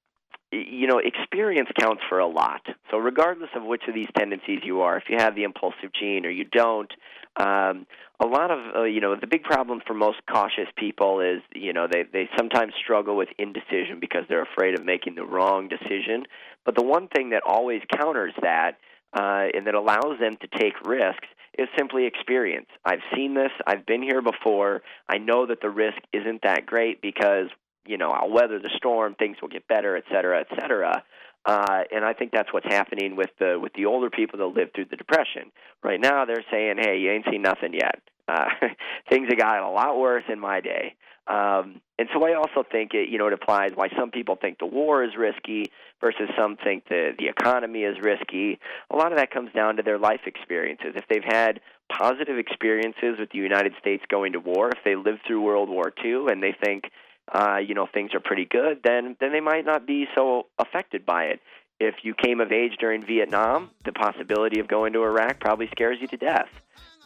[0.50, 2.62] you know, experience counts for a lot.
[2.90, 6.24] So, regardless of which of these tendencies you are, if you have the impulsive gene
[6.24, 6.90] or you don't,
[7.36, 7.86] um,
[8.20, 11.72] a lot of uh, you know the big problem for most cautious people is you
[11.72, 16.24] know they they sometimes struggle with indecision because they're afraid of making the wrong decision.
[16.64, 18.78] But the one thing that always counters that
[19.12, 22.68] uh, and that allows them to take risks is simply experience.
[22.84, 23.50] I've seen this.
[23.66, 24.82] I've been here before.
[25.08, 27.48] I know that the risk isn't that great because
[27.88, 31.02] you know, I'll weather the storm, things will get better, et cetera, et cetera.
[31.44, 34.74] Uh, and I think that's what's happening with the with the older people that lived
[34.74, 35.50] through the depression.
[35.82, 38.00] Right now, they're saying, "Hey, you ain't seen nothing yet.
[38.28, 38.50] Uh,
[39.10, 40.94] things have gotten a lot worse in my day."
[41.26, 44.58] Um, and so I also think it, you know, it applies why some people think
[44.58, 45.70] the war is risky
[46.00, 48.58] versus some think the the economy is risky.
[48.90, 50.94] A lot of that comes down to their life experiences.
[50.96, 55.20] If they've had positive experiences with the United States going to war, if they lived
[55.26, 56.90] through World War II and they think
[57.32, 61.04] uh, you know things are pretty good, then then they might not be so affected
[61.04, 61.40] by it.
[61.80, 65.98] If you came of age during Vietnam, the possibility of going to Iraq probably scares
[66.00, 66.48] you to death.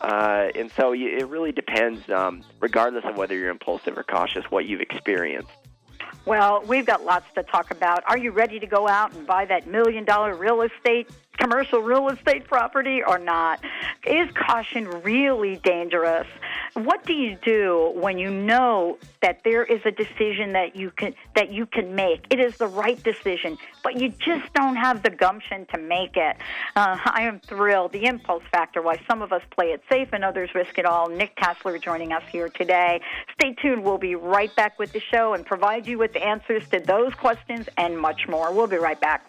[0.00, 4.44] Uh, and so you, it really depends, um, regardless of whether you're impulsive or cautious,
[4.50, 5.50] what you've experienced.
[6.24, 8.04] Well, we've got lots to talk about.
[8.06, 12.09] Are you ready to go out and buy that million dollar real estate, commercial real
[12.09, 13.61] estate property or not?
[14.07, 16.27] Is caution really dangerous?
[16.75, 21.14] What do you do when you know that there is a decision that you can
[21.35, 22.27] that you can make?
[22.31, 26.37] It is the right decision, but you just don't have the gumption to make it.
[26.75, 27.92] Uh, I am thrilled.
[27.92, 31.09] The impulse factor, why some of us play it safe and others risk it all.
[31.09, 33.01] Nick Tasler joining us here today.
[33.35, 33.85] Stay tuned.
[33.85, 37.68] We'll be right back with the show and provide you with answers to those questions
[37.77, 38.53] and much more.
[38.53, 39.29] We'll be right back.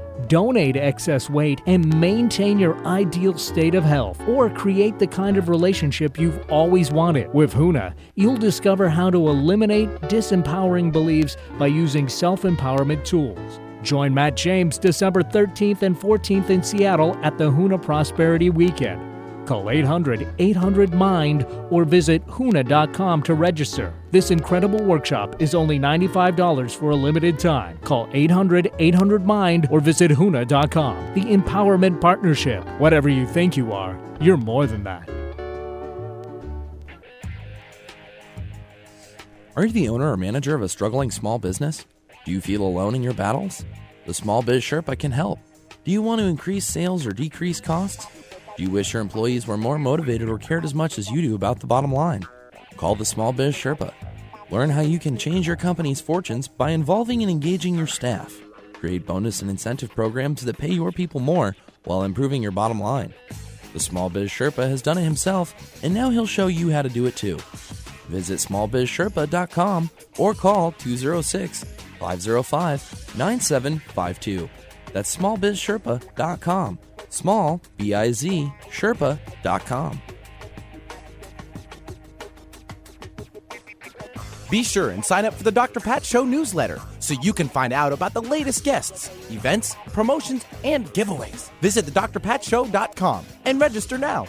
[0.31, 5.49] Donate excess weight, and maintain your ideal state of health, or create the kind of
[5.49, 7.31] relationship you've always wanted.
[7.33, 13.59] With Huna, you'll discover how to eliminate disempowering beliefs by using self empowerment tools.
[13.83, 19.10] Join Matt James December 13th and 14th in Seattle at the Huna Prosperity Weekend.
[19.51, 23.93] Call 800 800 MIND or visit HUNA.com to register.
[24.09, 27.77] This incredible workshop is only $95 for a limited time.
[27.79, 31.13] Call 800 800 MIND or visit HUNA.com.
[31.15, 32.63] The Empowerment Partnership.
[32.79, 35.09] Whatever you think you are, you're more than that.
[39.57, 41.85] Are you the owner or manager of a struggling small business?
[42.23, 43.65] Do you feel alone in your battles?
[44.05, 45.39] The Small Biz Sherpa can help.
[45.83, 48.07] Do you want to increase sales or decrease costs?
[48.57, 51.35] Do you wish your employees were more motivated or cared as much as you do
[51.35, 52.23] about the bottom line?
[52.77, 53.93] Call the Small Biz Sherpa.
[54.49, 58.37] Learn how you can change your company's fortunes by involving and engaging your staff.
[58.73, 63.13] Create bonus and incentive programs that pay your people more while improving your bottom line.
[63.73, 66.89] The Small Biz Sherpa has done it himself, and now he'll show you how to
[66.89, 67.37] do it too.
[68.09, 71.63] Visit smallbizsherpa.com or call 206
[71.99, 74.49] 505 9752.
[74.91, 76.79] That's smallbizsherpa.com.
[77.11, 80.01] Small, B I Z, Sherpa.com.
[84.49, 85.79] Be sure and sign up for the Dr.
[85.79, 90.87] Pat Show newsletter so you can find out about the latest guests, events, promotions, and
[90.93, 91.49] giveaways.
[91.61, 94.25] Visit thedrpatshow.com and register now.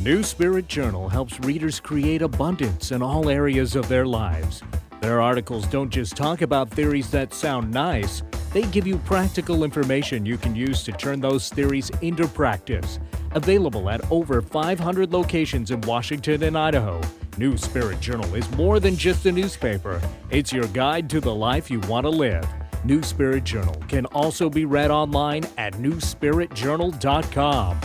[0.00, 4.62] New Spirit Journal helps readers create abundance in all areas of their lives.
[5.00, 8.22] Their articles don't just talk about theories that sound nice,
[8.56, 12.98] they give you practical information you can use to turn those theories into practice.
[13.32, 16.98] Available at over 500 locations in Washington and Idaho.
[17.36, 21.70] New Spirit Journal is more than just a newspaper, it's your guide to the life
[21.70, 22.48] you want to live.
[22.82, 27.80] New Spirit Journal can also be read online at newspiritjournal.com.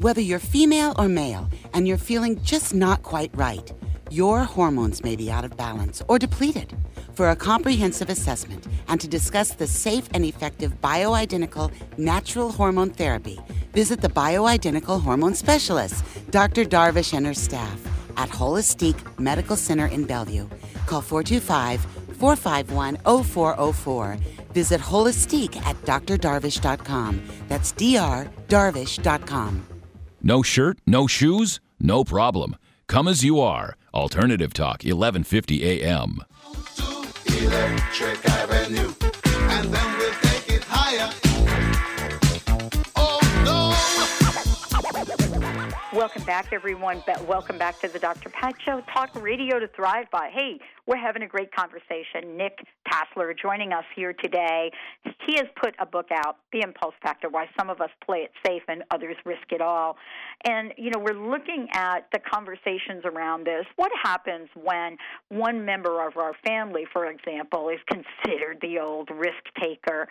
[0.00, 3.72] Whether you're female or male and you're feeling just not quite right,
[4.10, 6.74] your hormones may be out of balance or depleted.
[7.16, 13.40] For a comprehensive assessment and to discuss the safe and effective bioidentical natural hormone therapy,
[13.72, 16.66] visit the bioidentical hormone specialist, Dr.
[16.66, 17.80] Darvish and her staff
[18.18, 20.46] at Holistic Medical Center in Bellevue.
[20.84, 21.80] Call 425
[22.18, 24.18] 451 0404.
[24.52, 27.22] Visit Holistic at drdarvish.com.
[27.48, 29.66] That's drdarvish.com.
[30.22, 32.56] No shirt, no shoes, no problem.
[32.88, 33.74] Come as you are.
[33.94, 36.20] Alternative Talk, 1150 AM.
[37.46, 38.92] Electric Avenue,
[39.30, 41.08] and then we'll take it higher.
[42.96, 43.20] Oh
[45.92, 47.04] Welcome back, everyone.
[47.28, 48.30] Welcome back to the Dr.
[48.30, 50.28] Pat Show, talk radio to thrive by.
[50.32, 52.36] Hey, we're having a great conversation.
[52.36, 54.70] Nick Tasler joining us here today.
[55.26, 58.30] He has put a book out, The Impulse Factor Why Some of Us Play It
[58.46, 59.96] Safe and Others Risk It All.
[60.46, 63.64] And, you know, we're looking at the conversations around this.
[63.74, 64.96] What happens when
[65.28, 70.08] one member of our family, for example, is considered the old risk taker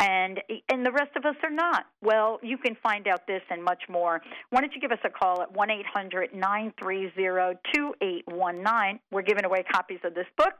[0.00, 1.84] and and the rest of us are not?
[2.02, 4.20] Well, you can find out this and much more.
[4.50, 9.00] Why don't you give us a call at 1 800 930 2819?
[9.10, 10.54] We're giving away copies of this book.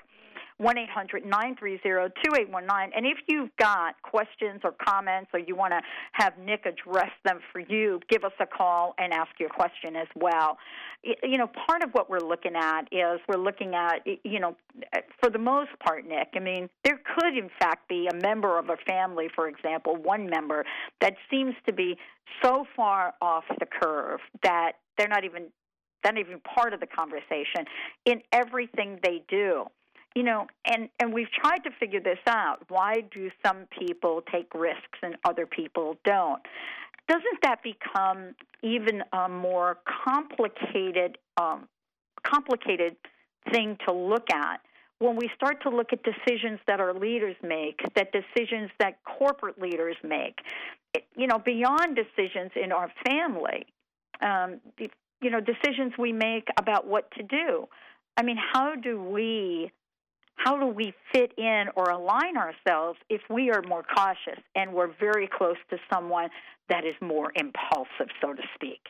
[0.58, 2.92] 1 800 930 2819.
[2.96, 5.80] And if you've got questions or comments or you want to
[6.12, 10.08] have Nick address them for you, give us a call and ask your question as
[10.14, 10.56] well.
[11.04, 14.56] You know, part of what we're looking at is we're looking at, you know,
[15.20, 18.70] for the most part, Nick, I mean, there could in fact be a member of
[18.70, 20.64] a family, for example, one member
[21.02, 21.98] that seems to be
[22.42, 25.48] so far off the curve that they're not even
[26.04, 27.64] not even part of the conversation
[28.04, 29.66] in everything they do
[30.16, 32.60] you know, and and we've tried to figure this out.
[32.68, 36.40] Why do some people take risks and other people don't?
[37.06, 41.68] Doesn't that become even a more complicated um,
[42.22, 42.96] complicated
[43.52, 44.60] thing to look at
[45.00, 49.60] when we start to look at decisions that our leaders make, that decisions that corporate
[49.60, 50.38] leaders make,
[51.14, 53.66] you know, beyond decisions in our family,
[54.22, 54.60] um,
[55.20, 57.66] you know, decisions we make about what to do.
[58.16, 59.70] I mean, how do we
[60.36, 64.92] how do we fit in or align ourselves if we are more cautious and we're
[65.00, 66.28] very close to someone
[66.68, 68.80] that is more impulsive, so to speak?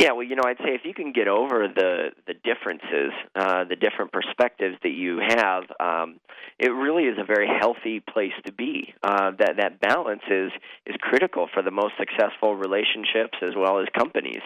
[0.00, 3.64] Yeah, well, you know, I'd say if you can get over the the differences, uh,
[3.64, 6.18] the different perspectives that you have, um,
[6.58, 8.92] it really is a very healthy place to be.
[9.02, 10.50] Uh, that that balance is
[10.86, 14.42] is critical for the most successful relationships as well as companies,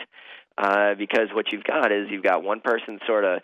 [0.59, 3.41] uh, because what you've got is you've got one person sort of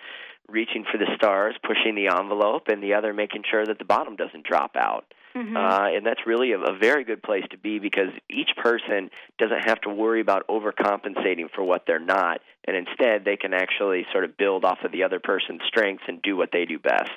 [0.48, 4.16] reaching for the stars, pushing the envelope, and the other making sure that the bottom
[4.16, 5.04] doesn't drop out.
[5.34, 5.56] Mm-hmm.
[5.56, 9.64] Uh, and that's really a, a very good place to be because each person doesn't
[9.64, 14.24] have to worry about overcompensating for what they're not, and instead they can actually sort
[14.24, 17.10] of build off of the other person's strengths and do what they do best.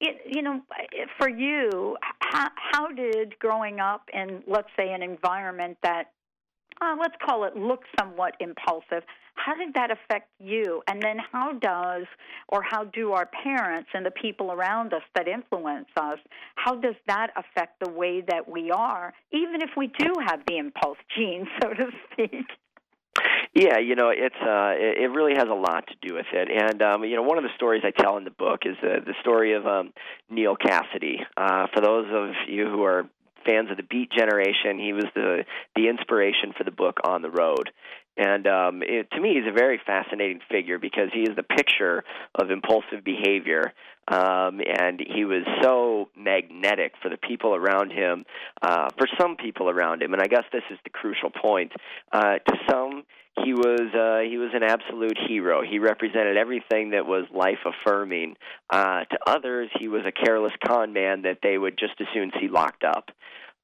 [0.00, 0.62] It, you know,
[1.18, 6.12] for you, how, how did growing up in, let's say, an environment that,
[6.80, 9.02] uh, let's call it, look somewhat impulsive,
[9.34, 10.82] how did that affect you?
[10.88, 12.06] And then how does
[12.48, 16.18] or how do our parents and the people around us that influence us,
[16.56, 20.58] how does that affect the way that we are, even if we do have the
[20.58, 22.46] impulse gene, so to speak?
[23.54, 26.80] Yeah, you know, it's uh, it, really has a lot to do with it, and
[26.82, 29.14] um, you know, one of the stories I tell in the book is the the
[29.20, 29.92] story of um,
[30.30, 31.16] Neal Cassady.
[31.36, 33.08] Uh, for those of you who are
[33.48, 35.44] fans of the Beat Generation, he was the
[35.74, 37.70] the inspiration for the book On the Road.
[38.18, 42.02] And um, it, to me, he's a very fascinating figure because he is the picture
[42.34, 43.72] of impulsive behavior.
[44.10, 48.24] Um, and he was so magnetic for the people around him,
[48.62, 50.14] uh, for some people around him.
[50.14, 51.72] And I guess this is the crucial point.
[52.10, 53.04] Uh, to some,
[53.44, 55.62] he was uh, he was an absolute hero.
[55.62, 58.36] He represented everything that was life affirming.
[58.70, 62.32] Uh, to others, he was a careless con man that they would just as soon
[62.40, 63.10] see locked up.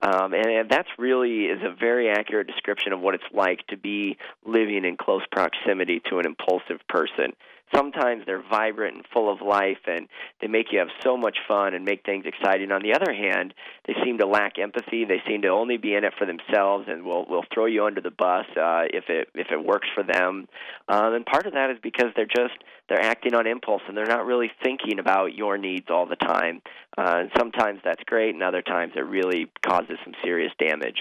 [0.02, 3.76] Um, and, and that's really is a very accurate description of what it's like to
[3.78, 7.32] be living in close proximity to an impulsive person
[7.74, 10.08] sometimes they're vibrant and full of life and
[10.40, 12.72] they make you have so much fun and make things exciting.
[12.72, 13.54] On the other hand,
[13.86, 15.04] they seem to lack empathy.
[15.04, 18.00] They seem to only be in it for themselves and will will throw you under
[18.00, 20.48] the bus uh, if it if it works for them.
[20.88, 22.54] Um, and part of that is because they're just
[22.88, 26.60] they're acting on impulse and they're not really thinking about your needs all the time.
[26.96, 30.98] Uh, and sometimes that's great, and other times it really causes some serious damage.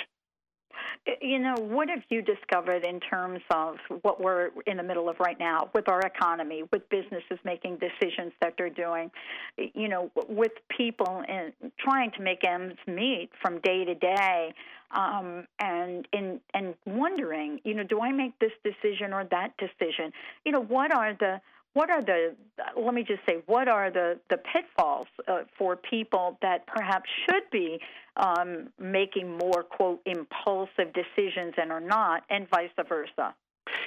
[1.22, 5.20] You know, what have you discovered in terms of what we're in the middle of
[5.20, 9.12] right now with our economy, with businesses making decisions that they're doing,
[9.58, 14.54] you know, with people and trying to make ends meet from day to day,
[14.92, 20.14] um, and in and wondering, you know, do I make this decision or that decision?
[20.46, 21.42] You know, what are the
[21.74, 22.36] what are the
[22.78, 27.44] let me just say what are the the pitfalls uh, for people that perhaps should
[27.52, 27.80] be
[28.18, 33.34] um, making more quote impulsive decisions and are not and vice versa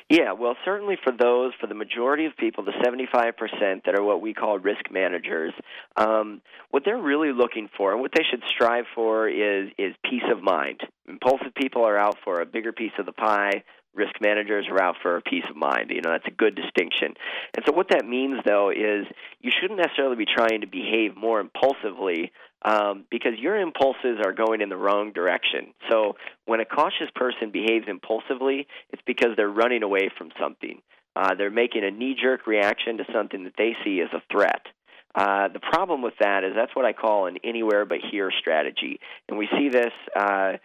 [0.09, 4.21] yeah, well, certainly for those, for the majority of people, the 75% that are what
[4.21, 5.53] we call risk managers,
[5.97, 10.23] um, what they're really looking for and what they should strive for is is peace
[10.31, 10.81] of mind.
[11.09, 13.65] Impulsive people are out for a bigger piece of the pie
[13.97, 15.91] risk managers are out for peace of mind.
[15.91, 17.15] You know, that's a good distinction.
[17.57, 19.07] And so what that means, though, is
[19.41, 22.33] you shouldn't necessarily be trying to behave more impulsively
[22.63, 25.73] um, because your impulses are going in the wrong direction.
[25.91, 30.81] So when a cautious person behaves impulsively, it's because they're running away from something.
[31.15, 34.67] Uh, they're making a knee jerk reaction to something that they see as a threat.
[35.15, 39.01] Uh, the problem with that is that's what I call an anywhere but here strategy.
[39.29, 40.59] And we see this uh,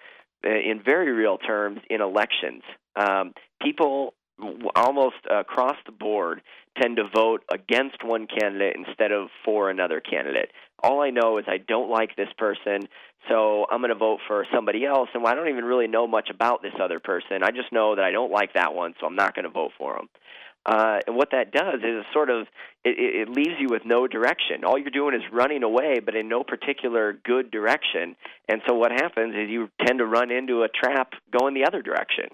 [0.43, 2.63] in very real terms in elections.
[2.95, 4.13] Um, people
[4.75, 6.41] almost across the board
[6.81, 10.49] tend to vote against one candidate instead of for another candidate.
[10.83, 12.87] All I know is I don't like this person,
[13.29, 15.09] so I'm going to vote for somebody else.
[15.13, 17.43] And I don't even really know much about this other person.
[17.43, 19.71] I just know that I don't like that one, so I'm not going to vote
[19.77, 20.09] for him.
[20.65, 22.45] Uh, and what that does is sort of
[22.83, 24.63] it, it leaves you with no direction.
[24.63, 28.15] All you're doing is running away, but in no particular good direction.
[28.47, 31.81] And so what happens is you tend to run into a trap going the other
[31.81, 32.25] direction.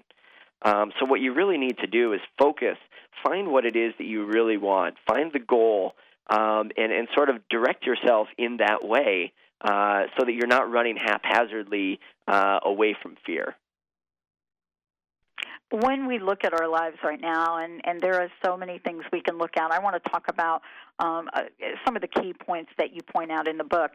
[0.62, 2.76] Um, so what you really need to do is focus,
[3.24, 5.94] find what it is that you really want, find the goal,
[6.28, 10.70] um, and and sort of direct yourself in that way, uh, so that you're not
[10.70, 13.56] running haphazardly uh, away from fear
[15.70, 19.04] when we look at our lives right now, and, and there are so many things
[19.12, 20.62] we can look at, I want to talk about
[20.98, 21.42] um, uh,
[21.84, 23.92] some of the key points that you point out in the book.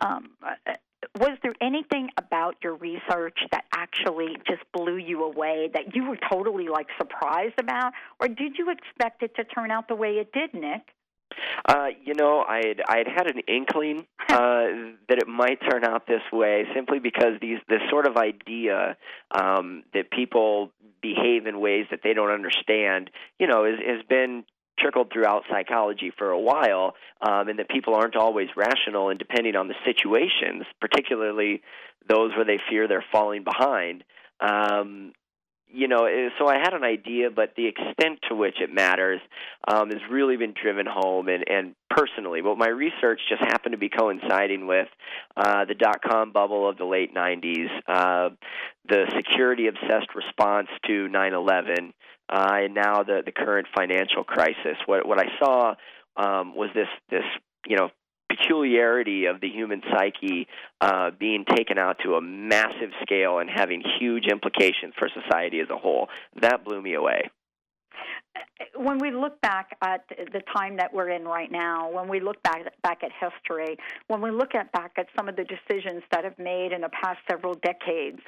[0.00, 0.74] Um, uh,
[1.18, 6.18] was there anything about your research that actually just blew you away that you were
[6.30, 10.32] totally like surprised about, or did you expect it to turn out the way it
[10.32, 10.82] did, Nick?
[11.64, 15.84] Uh, you know, I had I had had an inkling uh, that it might turn
[15.84, 18.96] out this way, simply because these this sort of idea
[19.30, 20.70] um, that people
[21.02, 24.44] behave in ways that they don't understand, you know, has, has been
[24.78, 29.56] trickled throughout psychology for a while, um, and that people aren't always rational and depending
[29.56, 31.62] on the situations, particularly
[32.08, 34.04] those where they fear they're falling behind.
[34.40, 35.12] Um,
[35.72, 39.20] you know, eh, so I had an idea, but the extent to which it matters
[39.66, 41.28] um, has really been driven home.
[41.28, 44.88] And, and personally, but my research just happened to be coinciding with
[45.36, 48.30] uh, the dot com bubble of the late 90s, uh,
[48.88, 51.92] the security obsessed response to 9 11,
[52.28, 54.76] uh, and now the, the current financial crisis.
[54.86, 55.74] What, what I saw
[56.16, 57.24] um, was this, this
[57.66, 57.90] you know,
[58.30, 60.46] peculiarity of the human psyche
[60.80, 65.68] uh, being taken out to a massive scale and having huge implications for society as
[65.70, 66.08] a whole.
[66.40, 67.30] That blew me away
[68.76, 72.42] when we look back at the time that we're in right now, when we look
[72.42, 73.76] back back at history,
[74.08, 76.90] when we look at back at some of the decisions that have made in the
[77.02, 78.20] past several decades,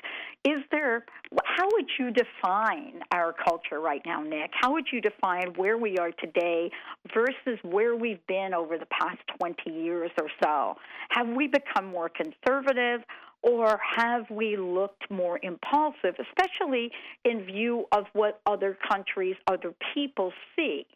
[0.45, 1.05] is there
[1.45, 4.51] how would you define our culture right now, Nick?
[4.61, 6.71] How would you define where we are today
[7.15, 10.75] versus where we've been over the past 20 years or so?
[11.11, 13.03] Have we become more conservative?
[13.43, 16.91] Or have we looked more impulsive, especially
[17.25, 20.87] in view of what other countries, other people see?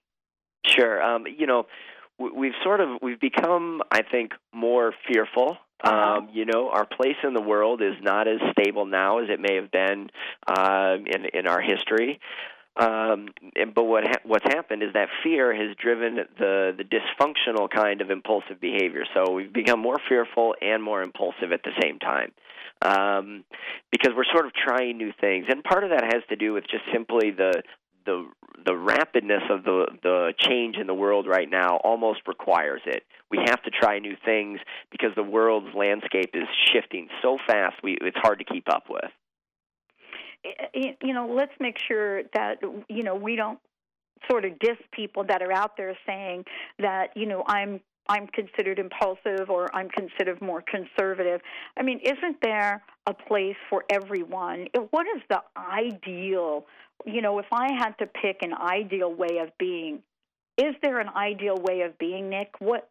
[0.66, 1.02] Sure.
[1.02, 1.66] Um, you know,
[2.18, 5.58] we've sort of we've become, I think, more fearful.
[5.84, 6.18] Uh-huh.
[6.18, 9.40] Um, you know, our place in the world is not as stable now as it
[9.40, 10.08] may have been
[10.46, 12.20] uh, in in our history.
[12.78, 17.70] Um, and, but what ha- what's happened is that fear has driven the the dysfunctional
[17.70, 19.04] kind of impulsive behavior.
[19.14, 22.32] So we've become more fearful and more impulsive at the same time.
[22.82, 23.44] Um,
[23.90, 26.64] because we're sort of trying new things, and part of that has to do with
[26.64, 27.62] just simply the
[28.04, 28.28] the
[28.64, 33.04] the rapidness of the the change in the world right now almost requires it.
[33.30, 34.60] We have to try new things
[34.90, 37.76] because the world's landscape is shifting so fast.
[37.82, 39.10] We it's hard to keep up with.
[40.44, 42.58] Eh, eh, you know, let's make sure that
[42.88, 43.58] you know we don't
[44.30, 46.44] sort of diss people that are out there saying
[46.78, 51.40] that you know I'm I'm considered impulsive or I'm considered more conservative.
[51.76, 54.68] I mean, isn't there a place for everyone?
[54.90, 56.66] What is the ideal
[57.04, 60.02] you know, if I had to pick an ideal way of being,
[60.56, 62.54] is there an ideal way of being, Nick?
[62.58, 62.88] What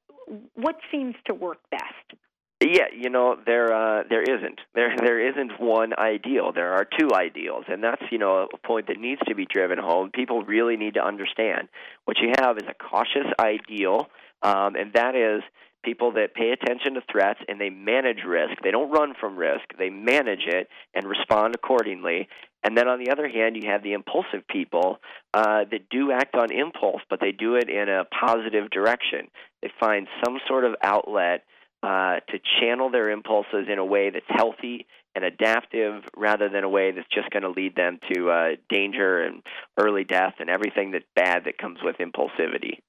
[0.56, 2.20] what seems to work best?
[2.62, 6.54] Yeah, you know there uh, there isn't there there isn't one ideal.
[6.54, 9.78] There are two ideals, and that's you know a point that needs to be driven
[9.78, 10.10] home.
[10.12, 11.68] People really need to understand
[12.06, 14.08] what you have is a cautious ideal,
[14.42, 15.44] um, and that is
[15.84, 18.56] people that pay attention to threats and they manage risk.
[18.64, 22.28] They don't run from risk, they manage it and respond accordingly.
[22.64, 24.98] And then on the other hand, you have the impulsive people
[25.36, 29.28] uh, that do act on impulse, but they do it in a positive direction.
[29.62, 31.44] They find some sort of outlet
[31.86, 36.70] uh, to channel their impulses in a way that's healthy and adaptive rather than a
[36.70, 39.44] way that's just going to lead them to uh, danger and
[39.78, 42.80] early death and everything that's bad that comes with impulsivity.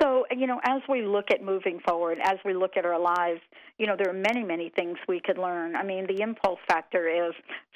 [0.00, 3.40] So, you know, as we look at moving forward, as we look at our lives,
[3.78, 5.74] you know, there are many, many things we could learn.
[5.74, 7.32] I mean, the impulse factor is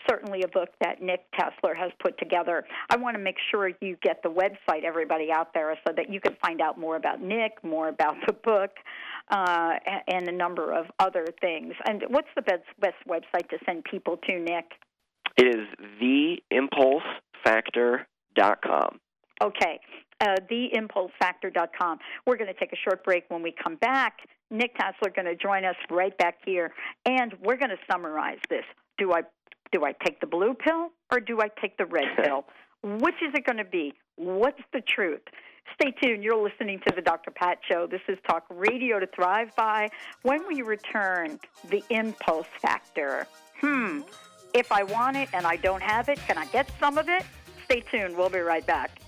[0.08, 2.64] certainly a book that Nick Tasler has put together.
[2.90, 6.20] I want to make sure you get the website, everybody out there, so that you
[6.20, 8.72] can find out more about Nick, more about the book,
[9.30, 9.74] uh,
[10.08, 11.74] and a number of other things.
[11.86, 14.72] And what's the best, best website to send people to, Nick?
[15.36, 15.68] It is
[16.02, 19.00] theimpulsefactor.com.
[19.42, 19.80] Okay
[20.20, 21.98] uh, theimpulsefactor.com.
[22.26, 23.24] We're going to take a short break.
[23.28, 24.18] When we come back,
[24.50, 26.72] Nick Tasler going to join us right back here,
[27.06, 28.64] and we're going to summarize this.
[28.98, 29.22] Do I
[29.72, 32.44] do I take the blue pill or do I take the red pill?
[32.82, 33.92] Which is it going to be?
[34.16, 35.20] What's the truth?
[35.74, 36.24] Stay tuned.
[36.24, 37.30] You're listening to the Dr.
[37.30, 37.86] Pat Show.
[37.86, 39.88] This is Talk Radio to Thrive By.
[40.22, 43.26] When we return, the impulse factor.
[43.60, 44.00] Hmm.
[44.52, 47.24] If I want it and I don't have it, can I get some of it?
[47.66, 48.16] Stay tuned.
[48.16, 49.00] We'll be right back.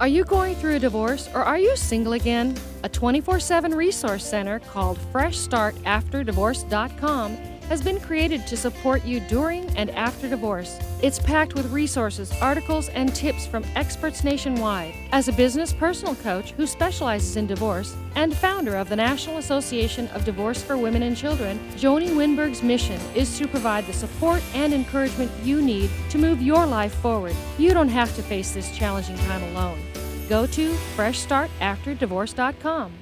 [0.00, 2.56] Are you going through a divorce or are you single again?
[2.82, 9.90] A 24 7 resource center called FreshStartAfterDivorce.com has been created to support you during and
[9.90, 10.78] after divorce.
[11.02, 14.94] It's packed with resources, articles, and tips from experts nationwide.
[15.12, 20.08] As a business personal coach who specializes in divorce and founder of the National Association
[20.08, 24.74] of Divorce for Women and Children, Joni Winberg's mission is to provide the support and
[24.74, 27.34] encouragement you need to move your life forward.
[27.58, 29.80] You don't have to face this challenging time alone.
[30.28, 32.92] Go to FreshStartAfterDivorce.com.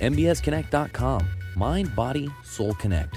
[0.00, 1.28] MBSConnect.com.
[1.56, 3.16] Mind, Body, Soul Connect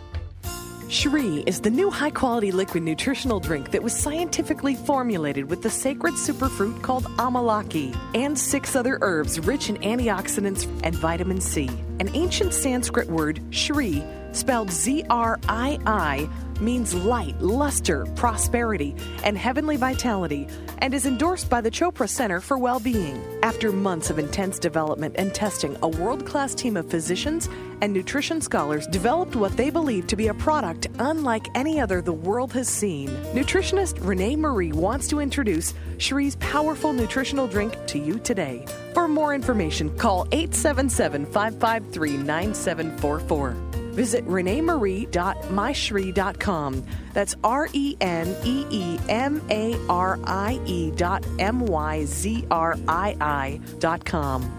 [0.91, 5.69] Zrii is the new high quality liquid nutritional drink that was scientifically formulated with the
[5.69, 11.69] sacred superfruit called amalaki and six other herbs rich in antioxidants and vitamin C.
[12.01, 16.29] An ancient Sanskrit word, Zrii, spelled Z R I I,
[16.61, 22.57] means light, luster, prosperity, and heavenly vitality, and is endorsed by the Chopra Center for
[22.57, 23.21] Well-Being.
[23.41, 27.49] After months of intense development and testing, a world-class team of physicians
[27.81, 32.13] and nutrition scholars developed what they believe to be a product unlike any other the
[32.13, 33.09] world has seen.
[33.33, 38.65] Nutritionist Renee Marie wants to introduce Zrii's powerful nutritional drink to you today.
[38.93, 43.70] For more information, call 877 553 9744.
[43.91, 46.85] Visit reneemarie.myzrii.com.
[47.13, 52.45] That's R E N E E M A R I E dot M Y Z
[52.49, 54.57] R I I dot com.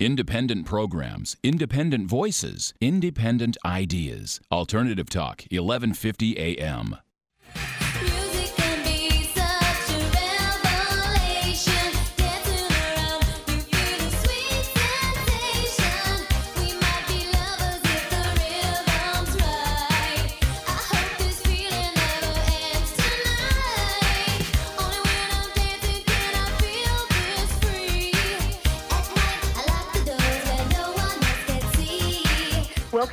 [0.00, 4.40] Independent programs, independent voices, independent ideas.
[4.50, 6.96] Alternative Talk, 1150 AM.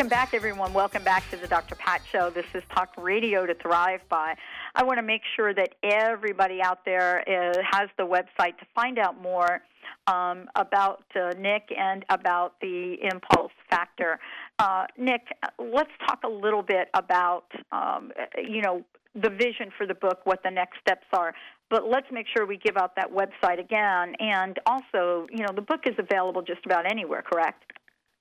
[0.08, 0.72] Welcome back, everyone.
[0.72, 1.76] Welcome back to the Dr.
[1.76, 2.30] Pat Show.
[2.30, 4.36] This is Talk Radio to Thrive By.
[4.74, 9.00] I want to make sure that everybody out there uh, has the website to find
[9.00, 9.60] out more
[10.08, 14.18] um, about uh, Nick and about the impulse factor.
[14.60, 15.28] Uh, Nick,
[15.60, 20.42] let's talk a little bit about, um, you know, the vision for the book, what
[20.42, 21.34] the next steps are.
[21.70, 24.16] But let's make sure we give out that website again.
[24.22, 27.74] And also, you know, the book is available just about anywhere, correct?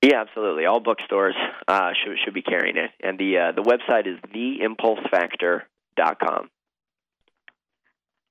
[0.02, 0.66] Yeah, absolutely.
[0.66, 1.34] All bookstores
[1.66, 6.50] uh, should should be carrying it, and the uh, the website is theimpulsefactor.com.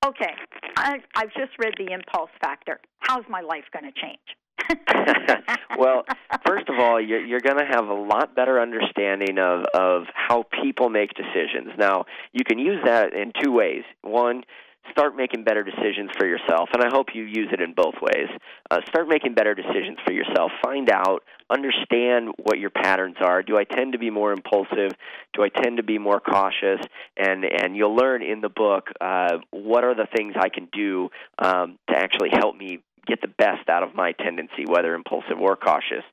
[0.05, 0.35] Okay,
[0.77, 2.79] I, I've just read the Impulse Factor.
[2.99, 4.19] How's my life going to change?
[5.79, 6.05] well,
[6.45, 10.43] first of all, you're, you're going to have a lot better understanding of of how
[10.63, 11.71] people make decisions.
[11.77, 13.83] Now, you can use that in two ways.
[14.01, 14.43] One,
[14.91, 18.29] start making better decisions for yourself, and I hope you use it in both ways.
[18.69, 20.51] Uh, start making better decisions for yourself.
[20.63, 23.43] Find out, understand what your patterns are.
[23.43, 24.91] Do I tend to be more impulsive?
[25.33, 26.79] Do I tend to be more cautious?
[27.17, 31.09] And and you'll learn in the book uh, what are the things I can do
[31.39, 35.55] um, to actually help me get the best out of my tendency, whether impulsive or
[35.55, 36.03] cautious.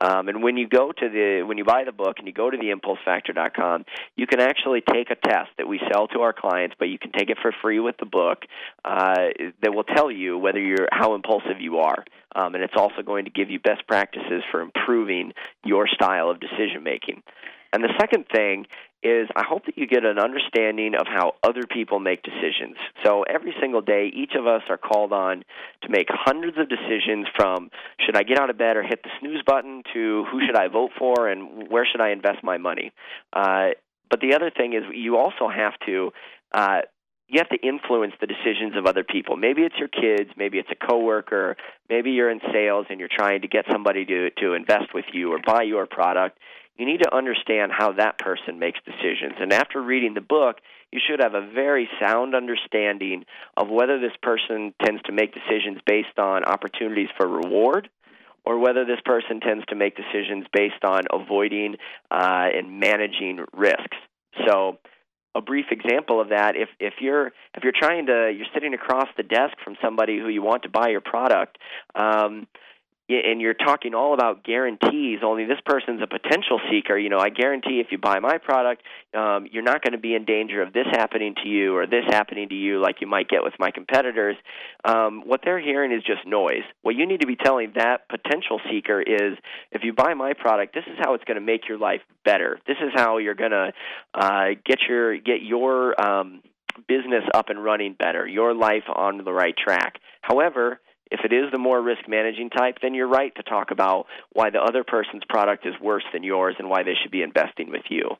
[0.00, 2.50] Um, and when you go to the when you buy the book and you go
[2.50, 3.84] to the impulsefactor.com,
[4.16, 7.12] you can actually take a test that we sell to our clients, but you can
[7.12, 8.44] take it for free with the book
[8.84, 9.26] uh,
[9.62, 12.04] that will tell you whether you're how impulsive you are.
[12.34, 15.32] Um, and it's also going to give you best practices for improving
[15.64, 17.22] your style of decision making.
[17.72, 18.66] And the second thing
[19.02, 22.76] is I hope that you get an understanding of how other people make decisions.
[23.04, 25.44] So every single day, each of us are called on
[25.82, 27.70] to make hundreds of decisions from
[28.04, 30.68] should I get out of bed or hit the snooze button to who should I
[30.68, 32.92] vote for and where should I invest my money.
[33.32, 33.70] Uh,
[34.10, 36.10] but the other thing is you also have to
[36.52, 36.80] uh,
[37.28, 39.36] you have to influence the decisions of other people.
[39.36, 41.56] Maybe it's your kids, maybe it's a coworker,
[41.90, 45.32] maybe you're in sales and you're trying to get somebody to to invest with you
[45.32, 46.38] or buy your product
[46.78, 49.34] you need to understand how that person makes decisions.
[49.40, 50.58] And after reading the book,
[50.92, 53.24] you should have a very sound understanding
[53.56, 57.90] of whether this person tends to make decisions based on opportunities for reward
[58.46, 61.74] or whether this person tends to make decisions based on avoiding
[62.10, 63.96] uh, and managing risks.
[64.46, 64.78] So,
[65.34, 69.06] a brief example of that if if you're if you're trying to you're sitting across
[69.16, 71.58] the desk from somebody who you want to buy your product
[71.94, 72.48] um,
[73.08, 75.20] and you're talking all about guarantees.
[75.24, 76.98] Only this person's a potential seeker.
[76.98, 78.82] You know i guarantee if you buy my product
[79.14, 82.04] um, you're not going to be in danger of this happening to you or this
[82.08, 84.36] happening to you like you might get with my competitors.
[84.84, 86.64] Um, what they're hearing is just noise.
[86.82, 89.38] What you need to be telling that potential seeker is
[89.72, 92.58] if you buy my product this is how it's going to make your life better.
[92.66, 93.72] This is how you're going to
[94.14, 96.42] uh, get your get your um,
[96.86, 99.98] business up and running better your life on the right track.
[100.20, 100.80] However
[101.10, 104.50] if it is the more risk managing type, then you're right to talk about why
[104.50, 107.84] the other person's product is worse than yours and why they should be investing with
[107.88, 108.10] you.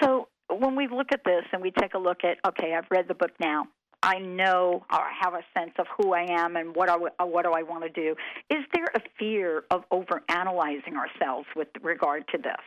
[0.00, 3.08] So when we look at this and we take a look at, okay, I've read
[3.08, 3.64] the book now.
[4.04, 7.24] I know or I have a sense of who I am and what I, uh,
[7.24, 8.16] what do I want to do.
[8.50, 12.60] Is there a fear of overanalyzing ourselves with regard to this?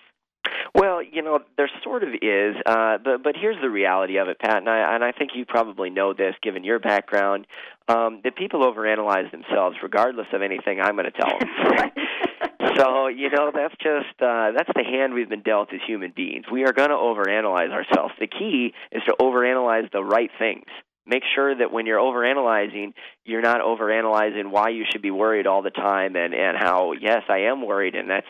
[0.76, 4.38] Well, you know, there sort of is, uh, but but here's the reality of it,
[4.40, 7.48] Pat, and I and I think you probably know this, given your background,
[7.88, 12.76] um, that people overanalyze themselves, regardless of anything I'm going to tell them.
[12.76, 16.44] so you know, that's just uh, that's the hand we've been dealt as human beings.
[16.52, 18.14] We are going to overanalyze ourselves.
[18.20, 20.66] The key is to overanalyze the right things
[21.06, 22.94] make sure that when you're overanalyzing,
[23.24, 27.24] you're not overanalyzing why you should be worried all the time and and how yes,
[27.30, 28.28] I am worried and that's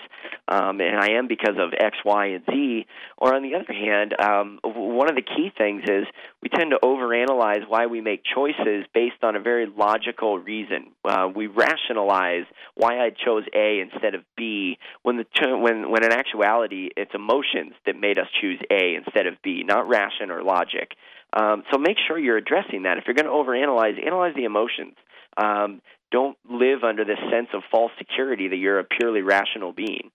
[0.47, 2.85] um and I am because of X, Y, and Z.
[3.17, 6.05] Or on the other hand, um one of the key things is
[6.41, 10.91] we tend to overanalyze why we make choices based on a very logical reason.
[11.03, 12.45] Uh, we rationalize
[12.75, 15.25] why I chose A instead of B when the
[15.57, 19.87] when when in actuality it's emotions that made us choose A instead of B, not
[19.87, 20.95] ration or logic.
[21.35, 22.97] Um, so make sure you're addressing that.
[22.97, 24.95] If you're going to overanalyze, analyze the emotions.
[25.37, 25.81] Um,
[26.11, 30.11] don't live under this sense of false security that you're a purely rational being.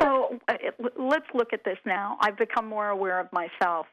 [0.00, 0.54] So uh,
[0.98, 2.16] let's look at this now.
[2.20, 3.86] I've become more aware of myself.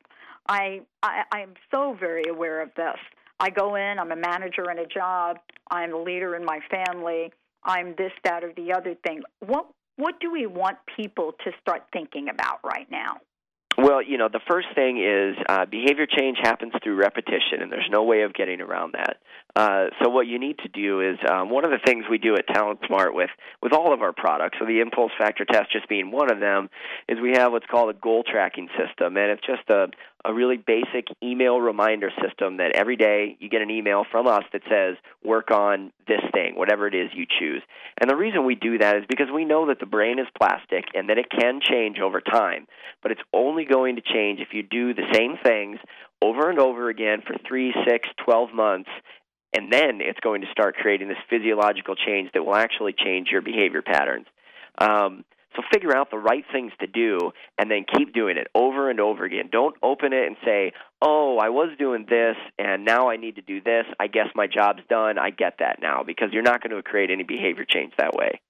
[0.48, 2.98] I, I I'm so very aware of this.
[3.40, 4.00] I go in.
[4.00, 5.38] I'm a manager in a job.
[5.70, 7.32] I'm a leader in my family.
[7.64, 9.22] I'm this, that, or the other thing.
[9.46, 9.68] What
[9.98, 13.18] what do we want people to start thinking about right now?
[13.86, 17.88] Well, you know, the first thing is uh, behavior change happens through repetition, and there's
[17.92, 19.18] no way of getting around that.
[19.56, 22.34] Uh, so what you need to do is um, one of the things we do
[22.34, 23.30] at Talent Smart with
[23.62, 26.68] with all of our products, so the impulse factor test just being one of them,
[27.08, 29.90] is we have what's called a goal tracking system, and it's just a
[30.26, 34.44] a really basic email reminder system that every day you get an email from us
[34.54, 37.62] that says work on this thing, whatever it is you choose.
[38.00, 40.86] And the reason we do that is because we know that the brain is plastic
[40.94, 42.68] and that it can change over time,
[43.02, 45.80] but it's only going to change if you do the same things
[46.22, 48.90] over and over again for three, six, twelve months
[49.56, 53.42] and then it's going to start creating this physiological change that will actually change your
[53.42, 54.26] behavior patterns.
[54.78, 55.24] Um,
[55.56, 59.00] so figure out the right things to do and then keep doing it over and
[59.00, 59.50] over again.
[59.52, 63.42] Don't open it and say, "Oh, I was doing this and now I need to
[63.42, 63.86] do this.
[64.00, 65.18] I guess my job's done.
[65.18, 68.42] I get that now." Because you're not going to create any behavior change that way.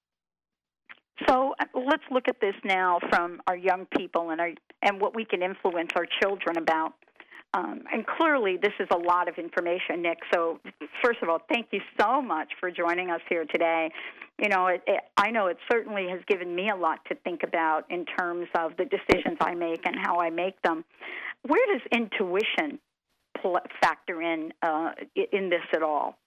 [1.27, 4.51] So uh, let's look at this now from our young people and our
[4.81, 6.93] and what we can influence our children about.
[7.55, 10.19] Um, and clearly, this is a lot of information, Nick.
[10.33, 10.59] So,
[11.01, 13.91] first of all, thank you so much for joining us here today.
[14.41, 17.43] You know, it, it, I know it certainly has given me a lot to think
[17.43, 20.83] about in terms of the decisions I make and how I make them.
[21.47, 22.79] Where does intuition
[23.41, 24.91] pl- factor in uh,
[25.31, 26.17] in this at all?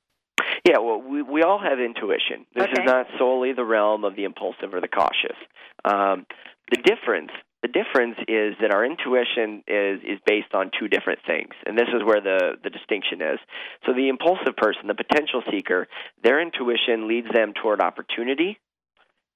[0.67, 2.47] Yeah, well, we we all have intuition.
[2.55, 2.83] This okay.
[2.83, 5.37] is not solely the realm of the impulsive or the cautious.
[5.85, 6.25] Um,
[6.71, 11.55] the difference the difference is that our intuition is is based on two different things,
[11.67, 13.39] and this is where the the distinction is.
[13.87, 15.89] So the impulsive person, the potential seeker,
[16.23, 18.59] their intuition leads them toward opportunity,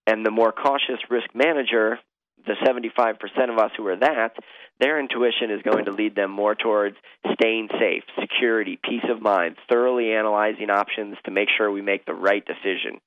[0.07, 1.99] and the more cautious risk manager,
[2.47, 3.17] the 75%
[3.51, 4.37] of us who are that,
[4.81, 6.97] their intuition is going to lead them more towards
[7.35, 12.15] staying safe, security, peace of mind, thoroughly analyzing options to make sure we make the
[12.15, 13.01] right decision,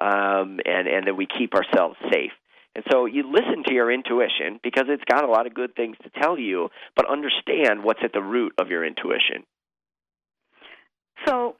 [0.00, 2.32] um, and and that we keep ourselves safe.
[2.76, 5.96] And so you listen to your intuition because it's got a lot of good things
[6.02, 9.44] to tell you, but understand what's at the root of your intuition.
[11.26, 11.56] So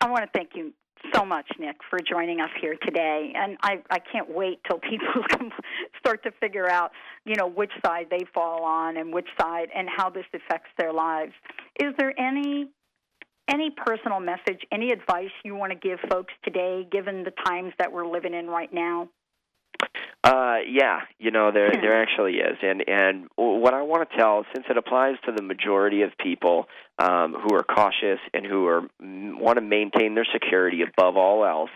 [0.00, 0.72] I want to thank you
[1.12, 3.32] so much, Nick, for joining us here today.
[3.34, 5.24] And I, I can't wait till people
[5.98, 6.92] start to figure out,
[7.24, 10.92] you know, which side they fall on and which side and how this affects their
[10.92, 11.32] lives.
[11.80, 12.70] Is there any
[13.48, 17.92] any personal message, any advice you want to give folks today, given the times that
[17.92, 19.08] we're living in right now?
[20.26, 24.44] Uh, yeah, you know there there actually is, and and what I want to tell,
[24.52, 26.66] since it applies to the majority of people
[26.98, 31.70] um, who are cautious and who are want to maintain their security above all else,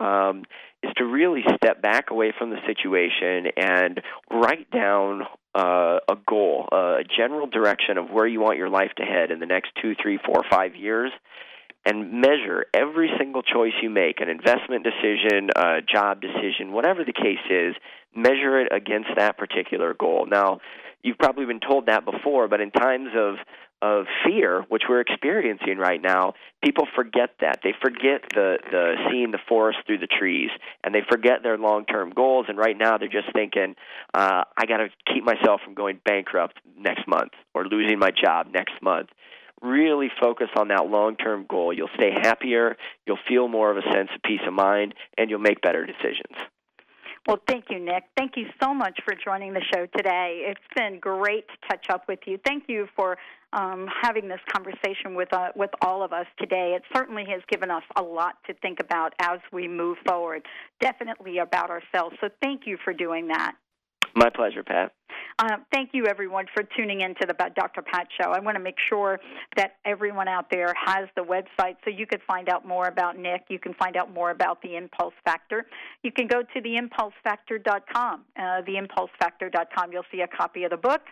[0.00, 0.42] um,
[0.82, 4.00] is to really step back away from the situation and
[4.32, 5.22] write down
[5.54, 9.38] uh, a goal, a general direction of where you want your life to head in
[9.38, 11.12] the next two, three, four, five years,
[11.84, 17.12] and measure every single choice you make an investment decision, a job decision, whatever the
[17.12, 17.74] case is,
[18.14, 20.26] measure it against that particular goal.
[20.30, 20.60] Now,
[21.02, 23.36] you've probably been told that before, but in times of
[23.82, 27.58] of fear, which we're experiencing right now, people forget that.
[27.64, 30.50] They forget the the seeing the forest through the trees,
[30.84, 32.46] and they forget their long term goals.
[32.48, 33.74] And right now, they're just thinking,
[34.14, 38.46] uh, "I got to keep myself from going bankrupt next month or losing my job
[38.54, 39.08] next month."
[39.62, 41.72] Really focus on that long term goal.
[41.72, 45.40] You'll stay happier, you'll feel more of a sense of peace of mind, and you'll
[45.40, 46.36] make better decisions.
[47.26, 48.02] Well, thank you, Nick.
[48.16, 50.42] Thank you so much for joining the show today.
[50.44, 52.36] It's been great to catch up with you.
[52.44, 53.16] Thank you for
[53.52, 56.74] um, having this conversation with uh, with all of us today.
[56.76, 60.42] It certainly has given us a lot to think about as we move forward.
[60.80, 62.16] Definitely about ourselves.
[62.20, 63.54] So, thank you for doing that.
[64.14, 64.92] My pleasure, Pat.
[65.38, 67.82] Uh, thank you, everyone, for tuning in to the Dr.
[67.82, 68.30] Pat Show.
[68.30, 69.18] I want to make sure
[69.56, 73.44] that everyone out there has the website so you could find out more about Nick.
[73.48, 75.66] You can find out more about the Impulse Factor.
[76.02, 78.24] You can go to theimpulsefactor.com.
[78.36, 79.92] Uh, theimpulsefactor.com.
[79.92, 81.02] You'll see a copy of the book,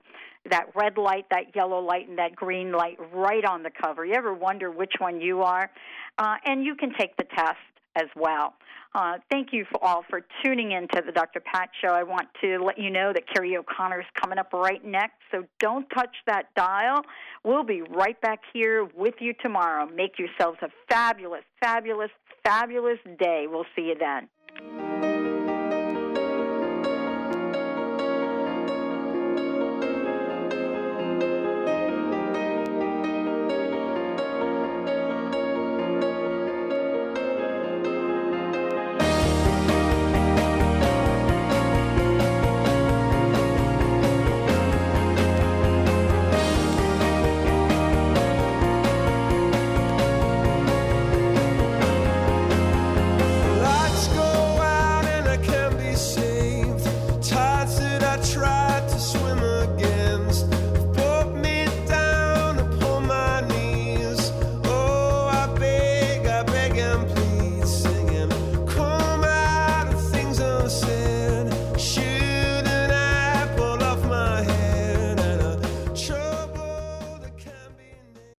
[0.50, 4.04] that red light, that yellow light, and that green light right on the cover.
[4.04, 5.70] You ever wonder which one you are?
[6.18, 7.58] Uh, and you can take the test
[7.96, 8.54] as well.
[8.94, 11.40] Uh, thank you for all for tuning in to the Dr.
[11.40, 11.88] Pat Show.
[11.88, 15.44] I want to let you know that Carrie O'Connor is coming up right next, so
[15.60, 17.02] don't touch that dial.
[17.44, 19.88] We'll be right back here with you tomorrow.
[19.94, 22.10] Make yourselves a fabulous, fabulous,
[22.44, 23.46] fabulous day.
[23.48, 25.09] We'll see you then.